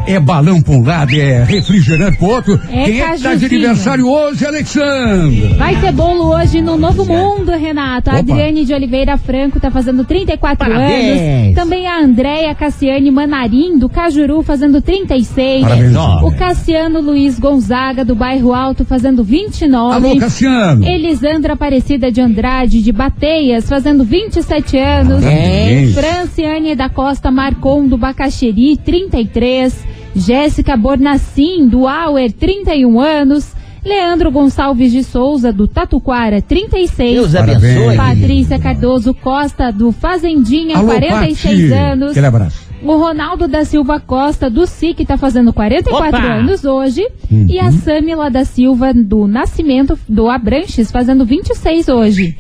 é 0.09 0.18
balão 0.18 0.61
pra 0.61 0.75
um 0.75 0.85
lado, 0.85 1.14
é 1.14 1.44
refrigerante 1.44 2.18
pro 2.18 2.26
outro. 2.26 2.61
É 2.68 2.85
Quem 2.85 3.00
é 3.00 3.04
que 3.04 3.09
tá 3.09 3.14
de 3.16 3.23
cajuzinho. 3.23 3.47
aniversário 3.47 4.09
hoje, 4.09 4.44
Alexandre? 4.47 5.54
Vai 5.56 5.80
ter 5.80 5.92
bolo 5.92 6.35
hoje 6.35 6.61
no 6.61 6.76
Novo 6.76 7.04
Mundo, 7.04 7.52
Renato. 7.52 8.11
A. 8.11 8.18
Adriane 8.18 8.64
de 8.64 8.75
Oliveira 8.75 9.16
Franco 9.16 9.61
tá 9.61 9.71
fazendo 9.71 10.04
34 10.04 10.59
Parabéns. 10.59 11.21
anos. 11.21 11.54
Também 11.54 11.87
a 11.87 12.00
Andréia 12.00 12.54
Cassiane 12.56 13.11
Manarim, 13.11 13.78
do 13.78 13.88
Cajuru, 13.88 14.42
fazendo 14.42 14.83
36. 14.83 15.62
Parabéns. 15.62 15.97
O 16.23 16.33
Cassiano 16.33 17.03
Luiz 17.04 17.38
Gonzaga, 17.38 18.04
do 18.04 18.14
Bairro 18.14 18.52
Alto, 18.52 18.84
fazendo 18.84 19.23
29. 19.23 19.94
Alô, 19.94 20.16
Cassiano. 20.18 20.84
Elisandra 20.84 21.52
Aparecida 21.52 22.11
de 22.11 22.20
Andrade, 22.20 22.82
de 22.82 22.90
Bateias, 22.90 23.68
fazendo 23.68 24.02
27 24.02 24.78
anos. 24.78 25.23
Parabéns. 25.23 25.94
Franciane 25.94 26.75
da 26.75 26.88
Costa 26.88 27.30
Marcon, 27.30 27.87
do 27.87 27.96
Bacaxeri, 27.99 28.76
33. 28.76 29.84
Jéssica 30.16 30.76
Bornacin, 30.76 31.68
do 31.68 31.87
Auer, 31.87 32.32
31 32.32 33.00
anos. 33.00 33.52
Leandro 33.84 34.30
Gonçalves 34.30 34.90
de 34.90 35.04
Souza, 35.04 35.52
do 35.52 35.68
Tatuquara, 35.68 36.40
36. 36.40 37.14
Deus 37.14 37.34
abençoe. 37.34 37.96
Patrícia 37.96 38.58
Cardoso 38.58 39.12
Costa, 39.12 39.70
do 39.70 39.92
Fazendinha, 39.92 40.78
Alô, 40.78 40.87
46 40.87 41.61
Pati. 41.61 41.73
anos. 41.73 42.11
Aquele 42.12 42.26
abraço. 42.26 42.64
O 42.85 42.99
Ronaldo 42.99 43.49
da 43.49 43.64
Silva 43.64 43.99
Costa, 43.99 44.50
do 44.50 44.67
SIC, 44.67 45.07
tá 45.07 45.17
fazendo 45.17 45.53
44 45.55 46.07
Opa! 46.07 46.19
anos 46.19 46.64
hoje. 46.64 47.07
Uhum. 47.31 47.47
E 47.49 47.59
a 47.59 47.73
Samila 47.73 48.31
da 48.31 48.45
Silva, 48.45 48.93
do 48.93 49.26
Nascimento, 49.26 49.99
do 50.07 50.29
Abranches, 50.29 50.91
fazendo 50.91 51.25
26 51.25 51.88
hoje. 51.88 52.37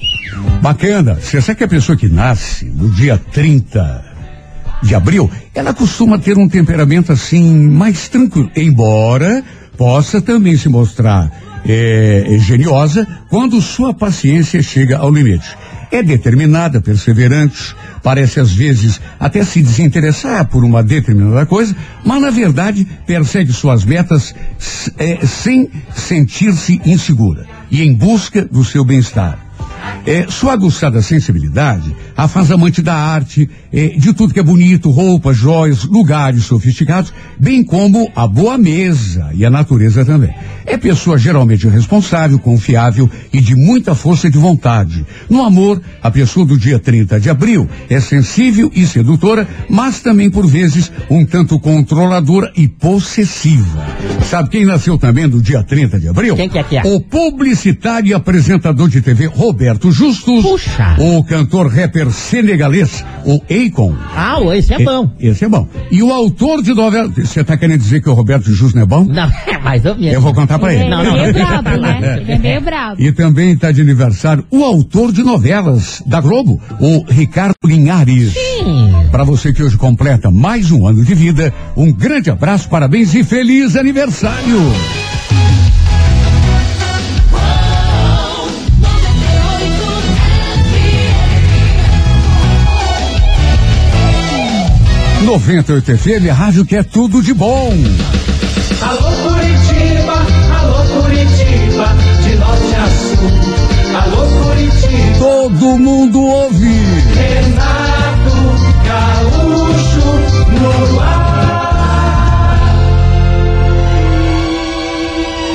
Bacana. 0.60 1.14
Você 1.14 1.40
sabe 1.40 1.58
que 1.58 1.64
a 1.64 1.68
pessoa 1.68 1.96
que 1.96 2.08
nasce 2.08 2.66
no 2.66 2.90
dia 2.90 3.16
30 3.16 4.04
de 4.82 4.94
abril, 4.94 5.30
ela 5.54 5.72
costuma 5.72 6.18
ter 6.18 6.36
um 6.36 6.46
temperamento 6.46 7.10
assim 7.10 7.54
mais 7.70 8.08
tranquilo, 8.10 8.50
embora 8.54 9.42
possa 9.78 10.20
também 10.20 10.56
se 10.58 10.68
mostrar 10.68 11.30
é, 11.66 12.36
geniosa 12.38 13.06
quando 13.30 13.60
sua 13.62 13.94
paciência 13.94 14.62
chega 14.62 14.98
ao 14.98 15.10
limite. 15.10 15.56
É 15.90 16.02
determinada, 16.02 16.80
perseverante, 16.80 17.74
parece 18.04 18.38
às 18.38 18.52
vezes 18.52 19.00
até 19.18 19.42
se 19.42 19.62
desinteressar 19.62 20.46
por 20.46 20.62
uma 20.62 20.82
determinada 20.82 21.46
coisa, 21.46 21.74
mas 22.04 22.20
na 22.20 22.30
verdade 22.30 22.86
persegue 23.06 23.52
suas 23.52 23.84
metas 23.84 24.34
é, 24.98 25.26
sem 25.26 25.70
sentir-se 25.96 26.80
insegura 26.84 27.46
e 27.70 27.82
em 27.82 27.94
busca 27.94 28.44
do 28.44 28.62
seu 28.62 28.84
bem-estar. 28.84 29.38
É, 30.06 30.26
sua 30.28 30.52
aguçada 30.52 31.00
sensibilidade 31.00 31.96
a 32.16 32.28
faz 32.28 32.50
amante 32.50 32.80
da 32.80 32.94
arte, 32.94 33.48
é, 33.72 33.88
de 33.88 34.12
tudo 34.12 34.32
que 34.32 34.40
é 34.40 34.42
bonito, 34.42 34.90
roupas, 34.90 35.36
joias, 35.36 35.84
lugares 35.84 36.44
sofisticados, 36.44 37.12
bem 37.38 37.64
como 37.64 38.10
a 38.14 38.26
boa 38.26 38.56
mesa 38.56 39.30
e 39.34 39.44
a 39.44 39.50
natureza 39.50 40.04
também. 40.04 40.34
É 40.66 40.76
pessoa 40.76 41.18
geralmente 41.18 41.68
responsável, 41.68 42.38
confiável 42.38 43.10
e 43.32 43.40
de 43.40 43.54
muita 43.54 43.94
força 43.94 44.30
de 44.30 44.38
vontade. 44.38 45.04
No 45.28 45.42
amor, 45.42 45.80
a 46.02 46.10
pessoa 46.10 46.46
do 46.46 46.56
dia 46.56 46.78
30 46.78 47.20
de 47.20 47.28
abril 47.28 47.68
é 47.90 48.00
sensível 48.00 48.70
e 48.74 48.86
sedutora, 48.86 49.46
mas 49.68 50.00
também 50.00 50.30
por 50.30 50.46
vezes 50.46 50.90
um 51.10 51.24
tanto 51.24 51.58
controladora 51.58 52.52
e 52.56 52.66
possessiva. 52.68 53.84
Sabe 54.24 54.48
quem 54.48 54.64
nasceu 54.64 54.96
também 54.96 55.28
do 55.28 55.40
dia 55.40 55.62
30 55.62 56.00
de 56.00 56.08
abril? 56.08 56.34
Quem 56.34 56.48
que 56.48 56.58
é 56.58 56.62
que 56.62 56.76
é? 56.76 56.82
O 56.84 57.00
publicitário 57.00 58.08
e 58.08 58.14
apresentador 58.14 58.88
de 58.88 59.00
TV 59.00 59.26
Roberto 59.26 59.92
Justus. 59.92 60.42
Puxa. 60.42 60.96
O 60.98 61.22
cantor 61.24 61.68
rapper 61.68 62.03
senegalês, 62.12 63.04
o 63.24 63.40
Akon. 63.52 63.94
Ah, 64.14 64.38
esse 64.54 64.72
é 64.74 64.78
bom. 64.84 65.10
E- 65.18 65.28
Esse 65.28 65.44
é 65.44 65.48
bom. 65.48 65.66
E 65.90 66.02
o 66.02 66.12
autor 66.12 66.62
de 66.62 66.72
novela. 66.74 67.08
Você 67.16 67.40
está 67.40 67.56
querendo 67.56 67.80
dizer 67.80 68.00
que 68.02 68.08
o 68.08 68.14
Roberto 68.14 68.46
Justus 68.46 68.74
não 68.74 68.82
é 68.82 68.86
bom? 68.86 69.04
Não, 69.04 69.28
é 69.46 69.58
mais 69.58 69.84
ou 69.84 69.94
menos. 69.96 70.12
Eu 70.14 70.20
vou 70.20 70.32
contar 70.34 70.58
pra 70.58 70.72
Ele 70.72 70.84
ele. 70.84 70.92
é 70.92 70.96
Não, 70.96 71.04
não, 71.04 71.12
meio 71.14 71.32
brabo, 71.32 71.70
né? 71.80 72.18
Ele 72.20 72.32
é 72.32 72.38
meio 72.38 72.60
brabo. 72.60 73.02
E 73.02 73.12
também 73.12 73.52
está 73.52 73.72
de 73.72 73.80
aniversário 73.80 74.44
o 74.50 74.62
autor 74.64 75.12
de 75.12 75.22
novelas 75.22 76.02
da 76.06 76.20
Globo, 76.20 76.60
o 76.80 77.04
Ricardo 77.10 77.54
Linhares. 77.64 78.34
Para 79.10 79.24
você 79.24 79.52
que 79.52 79.62
hoje 79.62 79.76
completa 79.76 80.30
mais 80.30 80.70
um 80.70 80.86
ano 80.86 81.04
de 81.04 81.14
vida, 81.14 81.52
um 81.76 81.92
grande 81.92 82.30
abraço, 82.30 82.68
parabéns 82.68 83.14
e 83.14 83.22
feliz 83.24 83.76
aniversário! 83.76 84.58
Noventa 95.24 95.72
e 95.72 95.74
oito 95.76 95.96
FM, 95.96 96.28
a 96.30 96.34
rádio 96.34 96.66
que 96.66 96.76
é 96.76 96.82
tudo 96.82 97.22
de 97.22 97.32
bom. 97.32 97.72
Alô 98.82 99.10
Curitiba, 99.22 100.26
alô 100.60 100.84
Curitiba, 101.00 101.96
de 102.22 102.36
norte 102.36 102.74
a 102.74 102.86
sul. 102.90 103.16
Alô 104.02 104.26
Curitiba, 104.44 105.18
Todo 105.18 105.78
mundo 105.78 106.20
ouve. 106.20 106.78
Renato 107.14 108.36
Gaúcho 108.84 110.06
no 110.60 111.00
ar. 111.00 111.24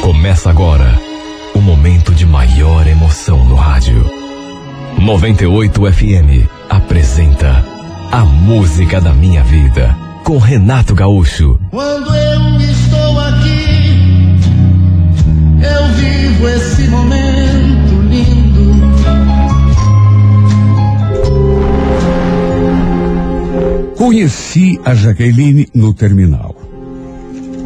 Começa 0.01 0.49
agora 0.49 0.99
o 1.53 1.59
momento 1.61 2.15
de 2.15 2.25
maior 2.25 2.87
emoção 2.87 3.45
no 3.45 3.53
rádio. 3.53 4.09
98 4.97 5.93
FM 5.93 6.49
apresenta 6.67 7.78
A 8.11 8.25
Música 8.25 8.99
da 8.99 9.13
Minha 9.13 9.43
Vida 9.43 9.95
com 10.23 10.39
Renato 10.39 10.95
Gaúcho. 10.95 11.59
Quando 11.69 12.15
eu 12.15 12.59
estou 12.59 13.19
aqui, 13.19 14.35
eu 15.61 15.87
vivo 15.93 16.49
esse 16.49 16.87
momento 16.87 18.01
lindo. 18.09 18.73
Conheci 23.95 24.81
a 24.83 24.95
Jaqueline 24.95 25.67
no 25.75 25.93
terminal. 25.93 26.55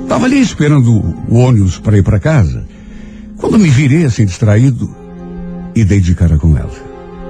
Tava 0.10 0.26
ali 0.26 0.42
esperando 0.42 1.16
o 1.30 1.38
ônibus 1.38 1.80
para 1.80 1.98
ir 1.98 2.04
para 2.04 2.20
casa, 2.20 2.66
quando 3.38 3.58
me 3.58 3.70
virei 3.70 4.04
assim 4.04 4.26
distraído 4.26 4.94
e 5.74 5.86
dei 5.86 6.02
de 6.02 6.14
cara 6.14 6.38
com 6.38 6.58
ela. 6.58 6.70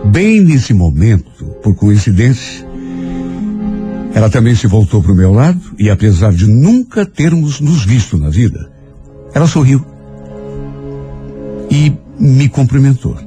Bem 0.06 0.42
nesse 0.42 0.74
momento, 0.74 1.46
por 1.62 1.76
coincidência, 1.76 2.73
ela 4.14 4.30
também 4.30 4.56
se 4.56 4.68
voltou 4.68 5.02
para 5.02 5.12
o 5.12 5.16
meu 5.16 5.32
lado 5.32 5.60
e 5.80 5.90
apesar 5.90 6.32
de 6.32 6.48
nunca 6.48 7.06
termos 7.06 7.60
nos 7.60 7.84
visto 7.84 8.18
na 8.18 8.30
vida, 8.30 8.72
ela 9.34 9.48
sorriu 9.48 9.84
e 11.70 11.92
me 12.20 12.48
cumprimentou. 12.48 13.18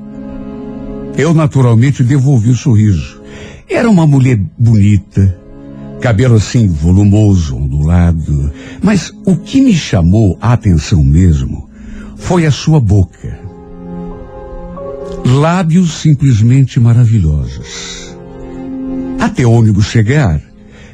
Eu 1.17 1.35
naturalmente 1.35 2.05
devolvi 2.05 2.51
o 2.51 2.55
sorriso. 2.55 3.21
Era 3.69 3.91
uma 3.91 4.07
mulher 4.07 4.39
bonita, 4.57 5.37
cabelo 6.01 6.37
assim 6.37 6.69
volumoso, 6.69 7.57
ondulado. 7.57 8.53
Mas 8.81 9.13
o 9.25 9.37
que 9.37 9.61
me 9.61 9.75
chamou 9.75 10.39
a 10.41 10.53
atenção 10.53 11.03
mesmo 11.03 11.69
foi 12.17 12.47
a 12.47 12.51
sua 12.53 12.79
boca. 12.79 13.41
Lábios 15.25 15.95
simplesmente 15.95 16.79
maravilhosos. 16.79 18.15
Até 19.19 19.45
o 19.45 19.51
ônibus 19.51 19.87
chegar, 19.87 20.41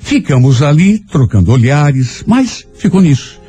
ficamos 0.02 0.62
ali 0.62 0.98
trocando 0.98 1.52
olhares, 1.52 2.22
mas 2.26 2.66
ficou 2.74 3.00
nisso. 3.00 3.40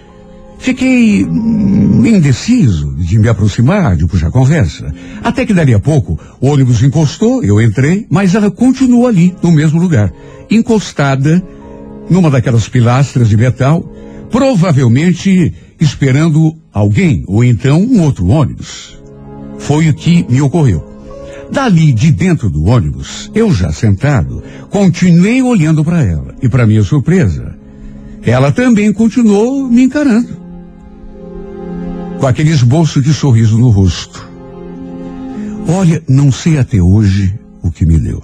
Fiquei 0.59 1.25
hum, 1.25 2.05
indeciso 2.05 2.95
de 2.95 3.19
me 3.19 3.27
aproximar, 3.27 3.97
de 3.97 4.07
puxar 4.07 4.31
conversa. 4.31 4.93
Até 5.21 5.45
que 5.45 5.53
dali 5.53 5.73
a 5.73 5.79
pouco 5.79 6.17
o 6.39 6.47
ônibus 6.47 6.81
encostou, 6.81 7.43
eu 7.43 7.61
entrei, 7.61 8.07
mas 8.09 8.33
ela 8.33 8.49
continuou 8.49 9.05
ali, 9.05 9.35
no 9.43 9.51
mesmo 9.51 9.81
lugar, 9.81 10.13
encostada 10.49 11.43
numa 12.09 12.29
daquelas 12.29 12.69
pilastras 12.69 13.27
de 13.27 13.35
metal, 13.35 13.83
provavelmente 14.31 15.53
esperando 15.79 16.55
alguém, 16.71 17.23
ou 17.27 17.43
então 17.43 17.81
um 17.81 18.01
outro 18.01 18.27
ônibus. 18.27 18.97
Foi 19.57 19.89
o 19.89 19.93
que 19.93 20.25
me 20.29 20.41
ocorreu. 20.41 20.92
Dali 21.53 21.93
de 21.93 22.11
dentro 22.11 22.49
do 22.49 22.65
ônibus, 22.65 23.29
eu 23.35 23.53
já 23.53 23.71
sentado, 23.71 24.43
continuei 24.71 25.39
olhando 25.43 25.85
para 25.85 26.03
ela. 26.03 26.33
E 26.41 26.49
para 26.49 26.65
minha 26.65 26.81
surpresa, 26.81 27.55
ela 28.23 28.51
também 28.51 28.91
continuou 28.91 29.69
me 29.69 29.83
encarando. 29.83 30.35
Com 32.19 32.25
aquele 32.25 32.49
esboço 32.49 32.99
de 33.03 33.13
sorriso 33.13 33.55
no 33.59 33.69
rosto. 33.69 34.27
Olha, 35.67 36.01
não 36.09 36.31
sei 36.31 36.57
até 36.57 36.81
hoje 36.81 37.39
o 37.61 37.69
que 37.69 37.85
me 37.85 37.99
deu. 37.99 38.23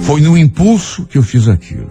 Foi 0.00 0.20
no 0.20 0.36
impulso 0.36 1.06
que 1.06 1.16
eu 1.16 1.22
fiz 1.22 1.48
aquilo. 1.48 1.88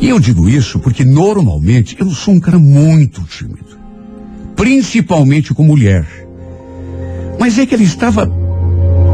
E 0.00 0.08
eu 0.08 0.18
digo 0.18 0.48
isso 0.48 0.80
porque 0.80 1.04
normalmente 1.04 1.96
eu 1.96 2.10
sou 2.10 2.34
um 2.34 2.40
cara 2.40 2.58
muito 2.58 3.22
tímido. 3.22 3.78
Principalmente 4.56 5.54
com 5.54 5.62
mulher. 5.62 6.04
Mas 7.38 7.56
é 7.56 7.64
que 7.64 7.74
ela 7.74 7.84
estava 7.84 8.39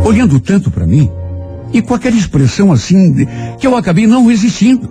olhando 0.07 0.39
tanto 0.39 0.71
para 0.71 0.87
mim 0.87 1.11
e 1.73 1.83
com 1.83 1.95
aquela 1.95 2.17
expressão 2.17 2.73
assim 2.73 3.27
que 3.59 3.67
eu 3.67 3.77
acabei 3.77 4.07
não 4.07 4.27
resistindo. 4.27 4.89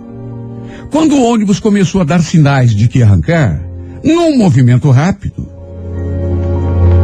Quando 0.90 1.16
o 1.16 1.24
ônibus 1.24 1.58
começou 1.58 2.00
a 2.00 2.04
dar 2.04 2.22
sinais 2.22 2.74
de 2.74 2.86
que 2.86 3.02
arrancar, 3.02 3.60
num 4.04 4.36
movimento 4.36 4.90
rápido, 4.90 5.48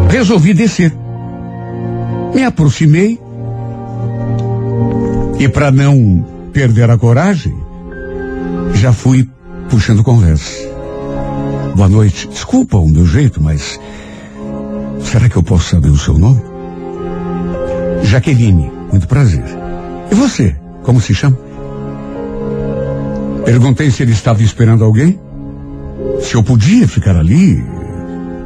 resolvi 0.08 0.52
descer. 0.52 0.92
Me 2.34 2.44
aproximei 2.44 3.18
e 5.38 5.48
para 5.48 5.70
não 5.70 6.24
perder 6.52 6.90
a 6.90 6.98
coragem, 6.98 7.54
já 8.74 8.92
fui 8.92 9.28
puxando 9.68 10.04
conversa. 10.04 10.70
Boa 11.74 11.88
noite. 11.88 12.28
Desculpa 12.28 12.76
o 12.76 12.88
meu 12.88 13.06
jeito, 13.06 13.42
mas 13.42 13.80
será 15.00 15.28
que 15.28 15.36
eu 15.36 15.42
posso 15.42 15.70
saber 15.70 15.88
o 15.88 15.98
seu 15.98 16.18
nome? 16.18 16.51
Jaqueline, 18.12 18.70
muito 18.90 19.08
prazer. 19.08 19.42
E 20.10 20.14
você, 20.14 20.54
como 20.82 21.00
se 21.00 21.14
chama? 21.14 21.38
Perguntei 23.42 23.90
se 23.90 24.02
ele 24.02 24.12
estava 24.12 24.42
esperando 24.42 24.84
alguém, 24.84 25.18
se 26.20 26.34
eu 26.34 26.42
podia 26.42 26.86
ficar 26.86 27.16
ali 27.16 27.64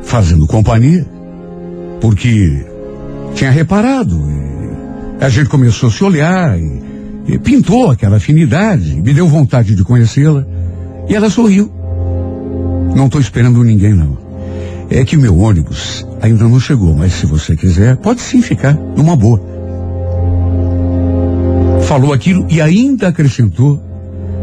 fazendo 0.05 0.47
companhia, 0.47 1.05
porque 2.01 2.65
tinha 3.35 3.51
reparado. 3.51 4.17
E 5.21 5.25
a 5.25 5.29
gente 5.29 5.49
começou 5.49 5.89
a 5.89 5.93
se 5.93 6.05
olhar 6.05 6.57
e, 6.57 6.83
e 7.27 7.37
pintou 7.37 7.91
aquela 7.91 8.19
afinidade, 8.19 8.95
me 8.95 9.13
deu 9.13 9.27
vontade 9.27 9.75
de 9.75 9.83
conhecê-la 9.83 10.47
e 11.09 11.15
ela 11.17 11.29
sorriu. 11.29 11.69
Não 12.95 13.07
estou 13.07 13.21
esperando 13.21 13.65
ninguém 13.65 13.95
não. 13.95 14.17
É 14.89 15.05
que 15.05 15.17
meu 15.17 15.37
ônibus 15.37 16.07
ainda 16.23 16.45
não 16.45 16.61
chegou, 16.61 16.95
mas 16.95 17.15
se 17.15 17.27
você 17.27 17.57
quiser, 17.57 17.97
pode 17.97 18.21
sim 18.21 18.41
ficar 18.41 18.75
numa 18.75 19.17
boa. 19.17 19.56
Falou 21.97 22.13
aquilo 22.13 22.47
e 22.51 22.61
ainda 22.61 23.09
acrescentou 23.09 23.83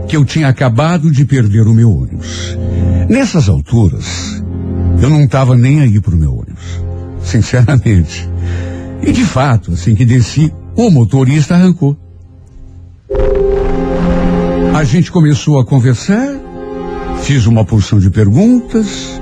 que 0.07 0.17
eu 0.17 0.25
tinha 0.25 0.47
acabado 0.47 1.11
de 1.11 1.23
perder 1.23 1.67
o 1.67 1.73
meu 1.75 1.87
ônibus. 1.87 2.57
Nessas 3.07 3.47
alturas, 3.47 4.43
eu 4.99 5.07
não 5.07 5.23
estava 5.23 5.55
nem 5.55 5.79
aí 5.81 6.01
pro 6.01 6.17
meu 6.17 6.31
ônibus. 6.33 6.81
Sinceramente. 7.23 8.27
E 9.03 9.11
de 9.11 9.23
fato, 9.23 9.73
assim 9.73 9.93
que 9.93 10.03
desci, 10.03 10.51
o 10.75 10.89
motorista 10.89 11.53
arrancou. 11.53 11.95
A 14.73 14.83
gente 14.83 15.11
começou 15.11 15.59
a 15.59 15.63
conversar, 15.63 16.35
fiz 17.21 17.45
uma 17.45 17.63
porção 17.63 17.99
de 17.99 18.09
perguntas, 18.09 19.21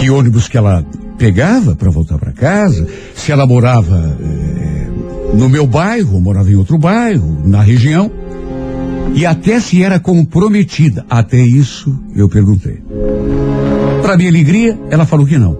que 0.00 0.10
ônibus 0.10 0.48
que 0.48 0.58
ela 0.58 0.84
pegava 1.16 1.76
para 1.76 1.88
voltar 1.88 2.18
para 2.18 2.32
casa, 2.32 2.84
se 3.14 3.30
ela 3.30 3.46
morava 3.46 4.18
eh, 4.20 4.49
no 5.34 5.48
meu 5.48 5.66
bairro, 5.66 6.20
morava 6.20 6.50
em 6.50 6.54
outro 6.54 6.78
bairro, 6.78 7.42
na 7.44 7.62
região, 7.62 8.10
e 9.14 9.26
até 9.26 9.60
se 9.60 9.82
era 9.82 9.98
comprometida. 9.98 11.04
Até 11.08 11.40
isso 11.40 11.98
eu 12.14 12.28
perguntei. 12.28 12.82
Para 14.02 14.16
minha 14.16 14.30
alegria, 14.30 14.78
ela 14.90 15.04
falou 15.04 15.26
que 15.26 15.38
não. 15.38 15.56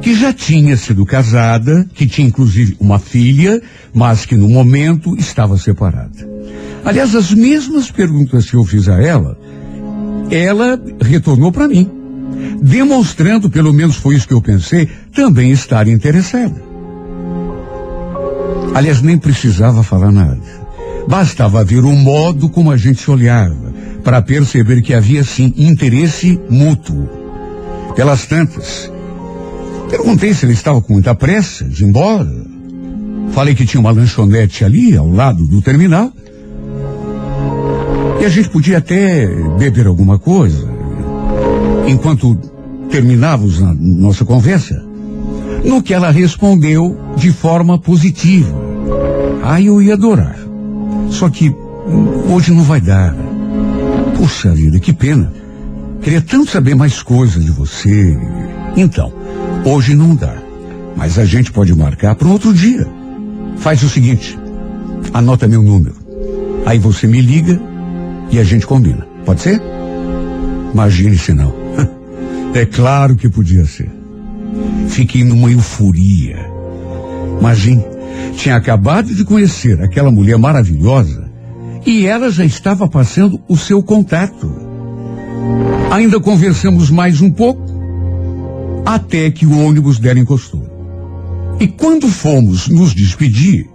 Que 0.00 0.14
já 0.14 0.32
tinha 0.32 0.76
sido 0.76 1.04
casada, 1.04 1.86
que 1.94 2.06
tinha 2.06 2.28
inclusive 2.28 2.76
uma 2.80 2.98
filha, 2.98 3.60
mas 3.92 4.24
que 4.24 4.36
no 4.36 4.48
momento 4.48 5.16
estava 5.16 5.56
separada. 5.58 6.28
Aliás, 6.84 7.14
as 7.14 7.32
mesmas 7.32 7.90
perguntas 7.90 8.48
que 8.48 8.56
eu 8.56 8.64
fiz 8.64 8.88
a 8.88 9.02
ela, 9.02 9.38
ela 10.30 10.80
retornou 11.00 11.50
para 11.50 11.66
mim, 11.66 11.90
demonstrando, 12.62 13.50
pelo 13.50 13.72
menos 13.72 13.96
foi 13.96 14.14
isso 14.14 14.28
que 14.28 14.34
eu 14.34 14.42
pensei, 14.42 14.88
também 15.12 15.50
estar 15.50 15.88
interessada. 15.88 16.67
Aliás, 18.78 19.02
nem 19.02 19.18
precisava 19.18 19.82
falar 19.82 20.12
nada. 20.12 20.38
Bastava 21.08 21.64
ver 21.64 21.84
o 21.84 21.90
modo 21.90 22.48
como 22.48 22.70
a 22.70 22.76
gente 22.76 23.02
se 23.02 23.10
olhava 23.10 23.74
para 24.04 24.22
perceber 24.22 24.82
que 24.82 24.94
havia 24.94 25.24
sim 25.24 25.52
interesse 25.56 26.38
mútuo. 26.48 27.08
Pelas 27.96 28.26
tantas, 28.26 28.88
perguntei 29.90 30.32
se 30.32 30.46
ele 30.46 30.52
estava 30.52 30.80
com 30.80 30.92
muita 30.92 31.12
pressa 31.12 31.64
de 31.64 31.82
ir 31.82 31.88
embora. 31.88 32.30
Falei 33.32 33.52
que 33.52 33.66
tinha 33.66 33.80
uma 33.80 33.90
lanchonete 33.90 34.64
ali 34.64 34.96
ao 34.96 35.10
lado 35.10 35.44
do 35.44 35.60
terminal. 35.60 36.12
E 38.20 38.24
a 38.24 38.28
gente 38.28 38.48
podia 38.48 38.78
até 38.78 39.26
beber 39.58 39.88
alguma 39.88 40.20
coisa 40.20 40.68
enquanto 41.88 42.36
terminávamos 42.88 43.60
a 43.60 43.74
nossa 43.74 44.24
conversa. 44.24 44.80
No 45.64 45.82
que 45.82 45.92
ela 45.92 46.12
respondeu 46.12 46.96
de 47.16 47.32
forma 47.32 47.76
positiva. 47.76 48.67
Aí 49.42 49.66
eu 49.66 49.80
ia 49.80 49.94
adorar. 49.94 50.36
Só 51.10 51.28
que 51.28 51.54
hoje 52.30 52.52
não 52.52 52.62
vai 52.62 52.80
dar. 52.80 53.14
Puxa 54.16 54.52
vida, 54.52 54.78
que 54.78 54.92
pena. 54.92 55.32
Queria 56.02 56.20
tanto 56.20 56.50
saber 56.50 56.74
mais 56.74 57.02
coisas 57.02 57.44
de 57.44 57.50
você. 57.50 58.16
Então, 58.76 59.12
hoje 59.64 59.94
não 59.94 60.14
dá. 60.14 60.34
Mas 60.96 61.18
a 61.18 61.24
gente 61.24 61.52
pode 61.52 61.74
marcar 61.74 62.14
para 62.14 62.26
um 62.26 62.32
outro 62.32 62.52
dia. 62.52 62.86
Faz 63.56 63.82
o 63.82 63.88
seguinte: 63.88 64.38
anota 65.12 65.46
meu 65.46 65.62
número. 65.62 65.94
Aí 66.66 66.78
você 66.78 67.06
me 67.06 67.20
liga 67.20 67.60
e 68.30 68.38
a 68.38 68.44
gente 68.44 68.66
combina. 68.66 69.06
Pode 69.24 69.40
ser? 69.40 69.60
Imagine 70.72 71.18
se 71.18 71.32
não. 71.32 71.54
É 72.54 72.64
claro 72.64 73.14
que 73.14 73.28
podia 73.28 73.66
ser. 73.66 73.90
Fiquei 74.88 75.22
numa 75.22 75.50
euforia. 75.50 76.50
Imagine, 77.38 77.84
tinha 78.38 78.54
acabado 78.54 79.12
de 79.12 79.24
conhecer 79.24 79.82
aquela 79.82 80.12
mulher 80.12 80.38
maravilhosa 80.38 81.28
e 81.84 82.06
ela 82.06 82.30
já 82.30 82.44
estava 82.44 82.86
passando 82.86 83.40
o 83.48 83.56
seu 83.56 83.82
contato. 83.82 84.48
Ainda 85.90 86.20
conversamos 86.20 86.88
mais 86.88 87.20
um 87.20 87.32
pouco, 87.32 87.60
até 88.86 89.28
que 89.32 89.44
o 89.44 89.58
ônibus 89.58 89.98
dela 89.98 90.20
encostou. 90.20 90.62
E 91.58 91.66
quando 91.66 92.06
fomos 92.06 92.68
nos 92.68 92.94
despedir, 92.94 93.68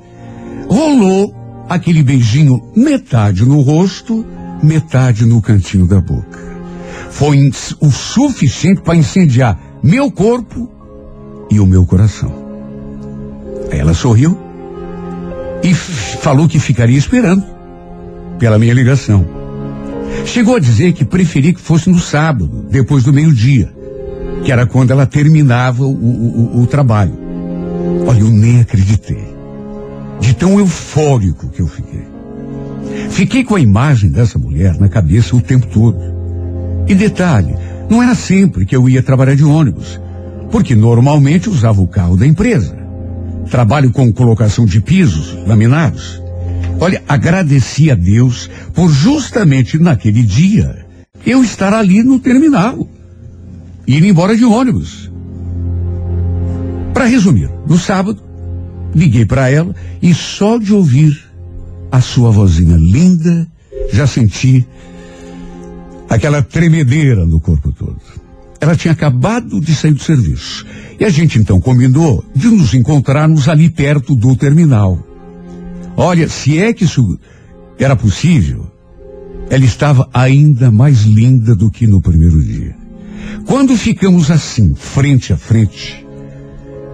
rolou 0.69 1.35
aquele 1.67 2.01
beijinho 2.01 2.61
metade 2.73 3.45
no 3.45 3.59
rosto, 3.59 4.25
metade 4.63 5.25
no 5.25 5.41
cantinho 5.41 5.85
da 5.85 5.99
boca. 5.99 6.39
Foi 7.11 7.37
o 7.81 7.91
suficiente 7.91 8.81
para 8.81 8.95
incendiar 8.95 9.59
meu 9.83 10.09
corpo 10.09 10.71
e 11.51 11.59
o 11.59 11.65
meu 11.65 11.85
coração. 11.85 12.31
Ela 13.69 13.93
sorriu 13.93 14.52
e 15.63 15.73
falou 15.73 16.47
que 16.47 16.59
ficaria 16.59 16.97
esperando 16.97 17.43
pela 18.37 18.59
minha 18.59 18.73
ligação. 18.73 19.25
Chegou 20.25 20.57
a 20.57 20.59
dizer 20.59 20.93
que 20.93 21.05
preferia 21.05 21.53
que 21.53 21.61
fosse 21.61 21.89
no 21.89 21.99
sábado, 21.99 22.65
depois 22.69 23.03
do 23.03 23.13
meio-dia, 23.13 23.73
que 24.43 24.51
era 24.51 24.65
quando 24.65 24.91
ela 24.91 25.05
terminava 25.05 25.83
o, 25.83 25.91
o, 25.91 26.61
o, 26.61 26.67
trabalho. 26.67 27.13
Olha, 28.05 28.19
eu 28.19 28.29
nem 28.29 28.59
acreditei. 28.59 29.33
De 30.19 30.33
tão 30.33 30.59
eufórico 30.59 31.49
que 31.49 31.61
eu 31.61 31.67
fiquei. 31.67 32.03
Fiquei 33.09 33.43
com 33.43 33.55
a 33.55 33.59
imagem 33.59 34.09
dessa 34.09 34.37
mulher 34.37 34.77
na 34.79 34.89
cabeça 34.89 35.35
o 35.35 35.41
tempo 35.41 35.67
todo. 35.67 35.99
E 36.87 36.93
detalhe, 36.93 37.55
não 37.89 38.03
era 38.03 38.15
sempre 38.15 38.65
que 38.65 38.75
eu 38.75 38.89
ia 38.89 39.01
trabalhar 39.01 39.35
de 39.35 39.43
ônibus, 39.43 39.99
porque 40.51 40.75
normalmente 40.75 41.49
usava 41.49 41.81
o 41.81 41.87
carro 41.87 42.17
da 42.17 42.27
empresa. 42.27 42.82
Trabalho 43.49 43.91
com 43.91 44.11
colocação 44.11 44.65
de 44.65 44.81
pisos 44.81 45.35
laminados. 45.45 46.21
Olha, 46.79 47.03
agradeci 47.07 47.91
a 47.91 47.95
Deus 47.95 48.49
por 48.73 48.89
justamente 48.89 49.77
naquele 49.77 50.23
dia 50.23 50.85
eu 51.25 51.43
estar 51.43 51.73
ali 51.73 52.03
no 52.03 52.19
terminal, 52.19 52.87
ir 53.87 54.03
embora 54.03 54.35
de 54.35 54.43
ônibus. 54.43 55.09
Para 56.93 57.05
resumir, 57.05 57.49
no 57.67 57.77
sábado, 57.77 58.21
liguei 58.93 59.25
para 59.25 59.49
ela 59.49 59.73
e 60.01 60.13
só 60.13 60.57
de 60.57 60.73
ouvir 60.73 61.17
a 61.91 62.01
sua 62.01 62.31
vozinha 62.31 62.75
linda, 62.75 63.47
já 63.91 64.05
senti 64.05 64.67
aquela 66.09 66.41
tremedeira 66.41 67.25
no 67.25 67.39
corpo 67.39 67.71
todo. 67.71 68.01
Ela 68.63 68.77
tinha 68.77 68.93
acabado 68.93 69.59
de 69.59 69.75
sair 69.75 69.91
do 69.91 70.01
serviço. 70.01 70.65
E 70.97 71.03
a 71.03 71.09
gente 71.09 71.37
então 71.37 71.59
combinou 71.59 72.23
de 72.33 72.47
nos 72.47 72.73
encontrarmos 72.73 73.49
ali 73.49 73.69
perto 73.69 74.15
do 74.15 74.37
terminal. 74.37 74.97
Olha, 75.97 76.29
se 76.29 76.57
é 76.57 76.71
que 76.71 76.85
isso 76.85 77.19
era 77.77 77.93
possível, 77.93 78.65
ela 79.49 79.65
estava 79.65 80.07
ainda 80.13 80.71
mais 80.71 81.01
linda 81.01 81.53
do 81.53 81.69
que 81.69 81.85
no 81.85 81.99
primeiro 81.99 82.41
dia. 82.41 82.73
Quando 83.45 83.75
ficamos 83.75 84.31
assim, 84.31 84.73
frente 84.73 85.33
a 85.33 85.37
frente, 85.37 86.07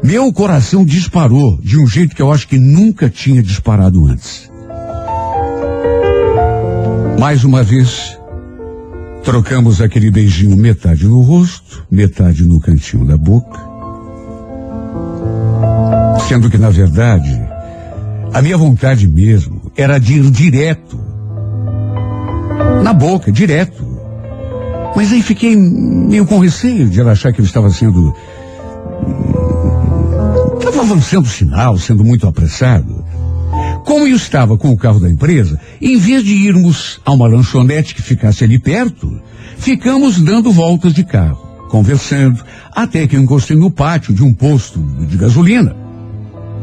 meu 0.02 0.34
coração 0.34 0.84
disparou 0.84 1.60
de 1.62 1.78
um 1.78 1.86
jeito 1.86 2.16
que 2.16 2.22
eu 2.24 2.32
acho 2.32 2.48
que 2.48 2.58
nunca 2.58 3.12
tinha 3.12 3.44
disparado 3.44 4.08
antes. 4.08 4.50
Mais 7.20 7.44
uma 7.44 7.62
vez, 7.62 8.18
Trocamos 9.30 9.80
aquele 9.80 10.10
beijinho 10.10 10.58
metade 10.58 11.08
no 11.08 11.22
rosto, 11.22 11.86
metade 11.92 12.44
no 12.44 12.60
cantinho 12.60 13.06
da 13.06 13.16
boca. 13.16 13.60
Sendo 16.28 16.50
que, 16.50 16.58
na 16.58 16.72
verdade, 16.72 17.40
a 18.34 18.42
minha 18.42 18.58
vontade 18.58 19.08
mesmo 19.08 19.72
era 19.78 20.00
de 20.00 20.16
ir 20.16 20.32
direto 20.32 21.00
Na 22.84 22.92
boca, 22.92 23.32
direto. 23.32 23.86
Mas 24.96 25.12
aí 25.12 25.22
fiquei 25.22 25.56
meio 25.56 26.26
com 26.26 26.40
receio 26.40 26.90
de 26.90 27.00
ela 27.00 27.12
achar 27.12 27.32
que 27.32 27.40
eu 27.40 27.46
estava 27.46 27.70
sendo. 27.70 28.12
Estava 30.58 30.82
avançando 30.82 31.26
o 31.26 31.30
sinal, 31.30 31.78
sendo 31.78 32.04
muito 32.04 32.28
apressado. 32.28 32.99
Como 33.90 34.08
eu 34.08 34.16
estava 34.16 34.56
com 34.56 34.70
o 34.70 34.78
carro 34.78 35.00
da 35.00 35.10
empresa, 35.10 35.60
em 35.82 35.98
vez 35.98 36.24
de 36.24 36.32
irmos 36.32 37.02
a 37.04 37.12
uma 37.12 37.28
lanchonete 37.28 37.96
que 37.96 38.04
ficasse 38.04 38.44
ali 38.44 38.60
perto, 38.60 39.20
ficamos 39.58 40.22
dando 40.22 40.52
voltas 40.52 40.94
de 40.94 41.04
carro, 41.04 41.68
conversando, 41.72 42.40
até 42.72 43.08
que 43.08 43.16
eu 43.16 43.20
encostei 43.20 43.58
no 43.58 43.72
pátio 43.72 44.14
de 44.14 44.24
um 44.24 44.32
posto 44.32 44.80
de 44.80 45.18
gasolina, 45.18 45.76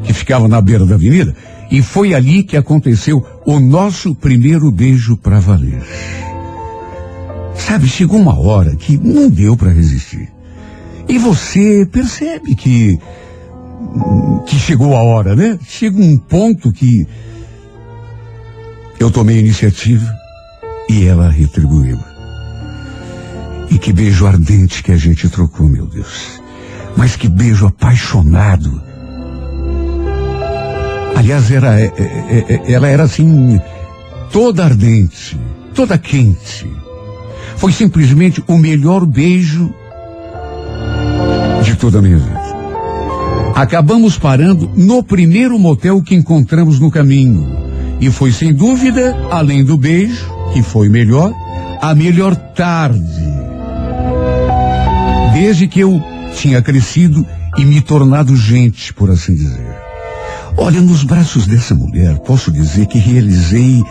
que 0.05 0.13
ficava 0.13 0.47
na 0.47 0.61
beira 0.61 0.87
da 0.87 0.95
avenida, 0.95 1.35
e 1.69 1.83
foi 1.83 2.15
ali 2.15 2.45
que 2.45 2.57
aconteceu 2.57 3.27
o 3.45 3.59
nosso 3.59 4.15
primeiro 4.15 4.71
beijo 4.71 5.17
para 5.17 5.41
valer. 5.41 5.83
Sabe, 7.57 7.89
chegou 7.89 8.21
uma 8.21 8.39
hora 8.39 8.77
que 8.77 8.97
não 8.97 9.29
deu 9.29 9.57
para 9.57 9.73
resistir. 9.73 10.29
E 11.09 11.19
você 11.19 11.85
percebe 11.91 12.55
que 12.55 12.97
que 14.47 14.57
chegou 14.59 14.97
a 14.97 15.03
hora, 15.03 15.35
né? 15.35 15.59
Chega 15.67 16.01
um 16.01 16.17
ponto 16.17 16.73
que 16.73 17.07
eu 18.99 19.11
tomei 19.11 19.37
a 19.37 19.41
iniciativa 19.41 20.07
e 20.89 21.05
ela 21.05 21.31
retribuiu. 21.31 21.99
E 23.71 23.79
que 23.79 23.93
beijo 23.93 24.27
ardente 24.27 24.83
que 24.83 24.93
a 24.93 24.97
gente 24.97 25.29
trocou, 25.29 25.69
meu 25.69 25.87
Deus. 25.87 26.41
Mas 26.97 27.17
que 27.17 27.29
beijo 27.29 27.67
apaixonado. 27.67 28.83
Aliás, 31.17 31.51
era, 31.51 31.81
é, 31.81 31.87
é, 31.87 32.45
é, 32.49 32.73
ela 32.73 32.89
era 32.89 33.03
assim, 33.03 33.61
toda 34.31 34.65
ardente, 34.65 35.39
toda 35.75 35.99
quente. 35.99 36.71
Foi 37.57 37.73
simplesmente 37.73 38.43
o 38.47 38.57
melhor 38.57 39.05
beijo 39.05 39.75
de 41.65 41.75
toda 41.75 41.99
a 41.99 42.03
minha 42.03 42.19
vida. 42.19 42.46
Acabamos 43.57 44.19
parando 44.19 44.71
no 44.77 45.03
primeiro 45.03 45.59
motel 45.59 46.03
que 46.03 46.15
encontramos 46.15 46.79
no 46.79 46.91
caminho. 46.91 47.57
E 47.99 48.11
foi 48.11 48.31
sem 48.31 48.53
dúvida, 48.53 49.17
além 49.31 49.65
do 49.65 49.79
beijo, 49.79 50.27
que 50.53 50.63
foi 50.63 50.91
melhor, 50.91 51.33
a 51.81 51.95
melhor 51.95 52.37
tarde. 52.37 53.01
Desde 55.33 55.67
que 55.67 55.81
eu 55.81 55.99
tinha 56.35 56.61
crescido 56.61 57.27
e 57.57 57.65
me 57.65 57.81
tornado 57.81 58.37
gente, 58.37 58.93
por 58.93 59.11
assim 59.11 59.35
dizer. 59.35 59.75
Olha, 60.59 60.83
nos 60.83 61.03
braços 61.03 61.47
dessa 61.47 61.75
mulher, 61.75 62.19
posso 62.19 62.53
dizer 62.53 62.85
que 62.85 62.99
realizei 62.99 63.83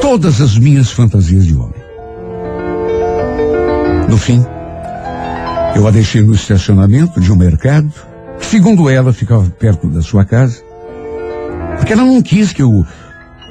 todas 0.00 0.40
as 0.40 0.58
minhas 0.58 0.90
fantasias 0.90 1.46
de 1.46 1.54
homem. 1.54 1.80
No 4.08 4.18
fim, 4.18 4.44
eu 5.74 5.86
a 5.86 5.90
deixei 5.90 6.22
no 6.22 6.34
estacionamento 6.34 7.20
de 7.20 7.32
um 7.32 7.36
mercado, 7.36 7.92
que 8.38 8.46
segundo 8.46 8.88
ela 8.88 9.12
ficava 9.12 9.48
perto 9.50 9.88
da 9.88 10.02
sua 10.02 10.24
casa, 10.24 10.60
porque 11.76 11.92
ela 11.92 12.04
não 12.04 12.20
quis 12.20 12.52
que 12.52 12.62
eu, 12.62 12.84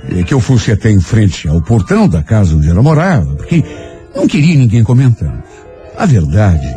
eh, 0.10 0.24
que 0.24 0.34
eu 0.34 0.40
fosse 0.40 0.72
até 0.72 0.92
em 0.92 1.00
frente 1.00 1.48
ao 1.48 1.62
portão 1.62 2.08
da 2.08 2.22
casa 2.22 2.56
onde 2.56 2.70
ela 2.70 2.82
morava, 2.82 3.36
porque 3.36 3.64
não 4.16 4.28
queria 4.28 4.56
ninguém 4.56 4.84
comentando. 4.84 5.42
A 5.98 6.06
verdade 6.06 6.68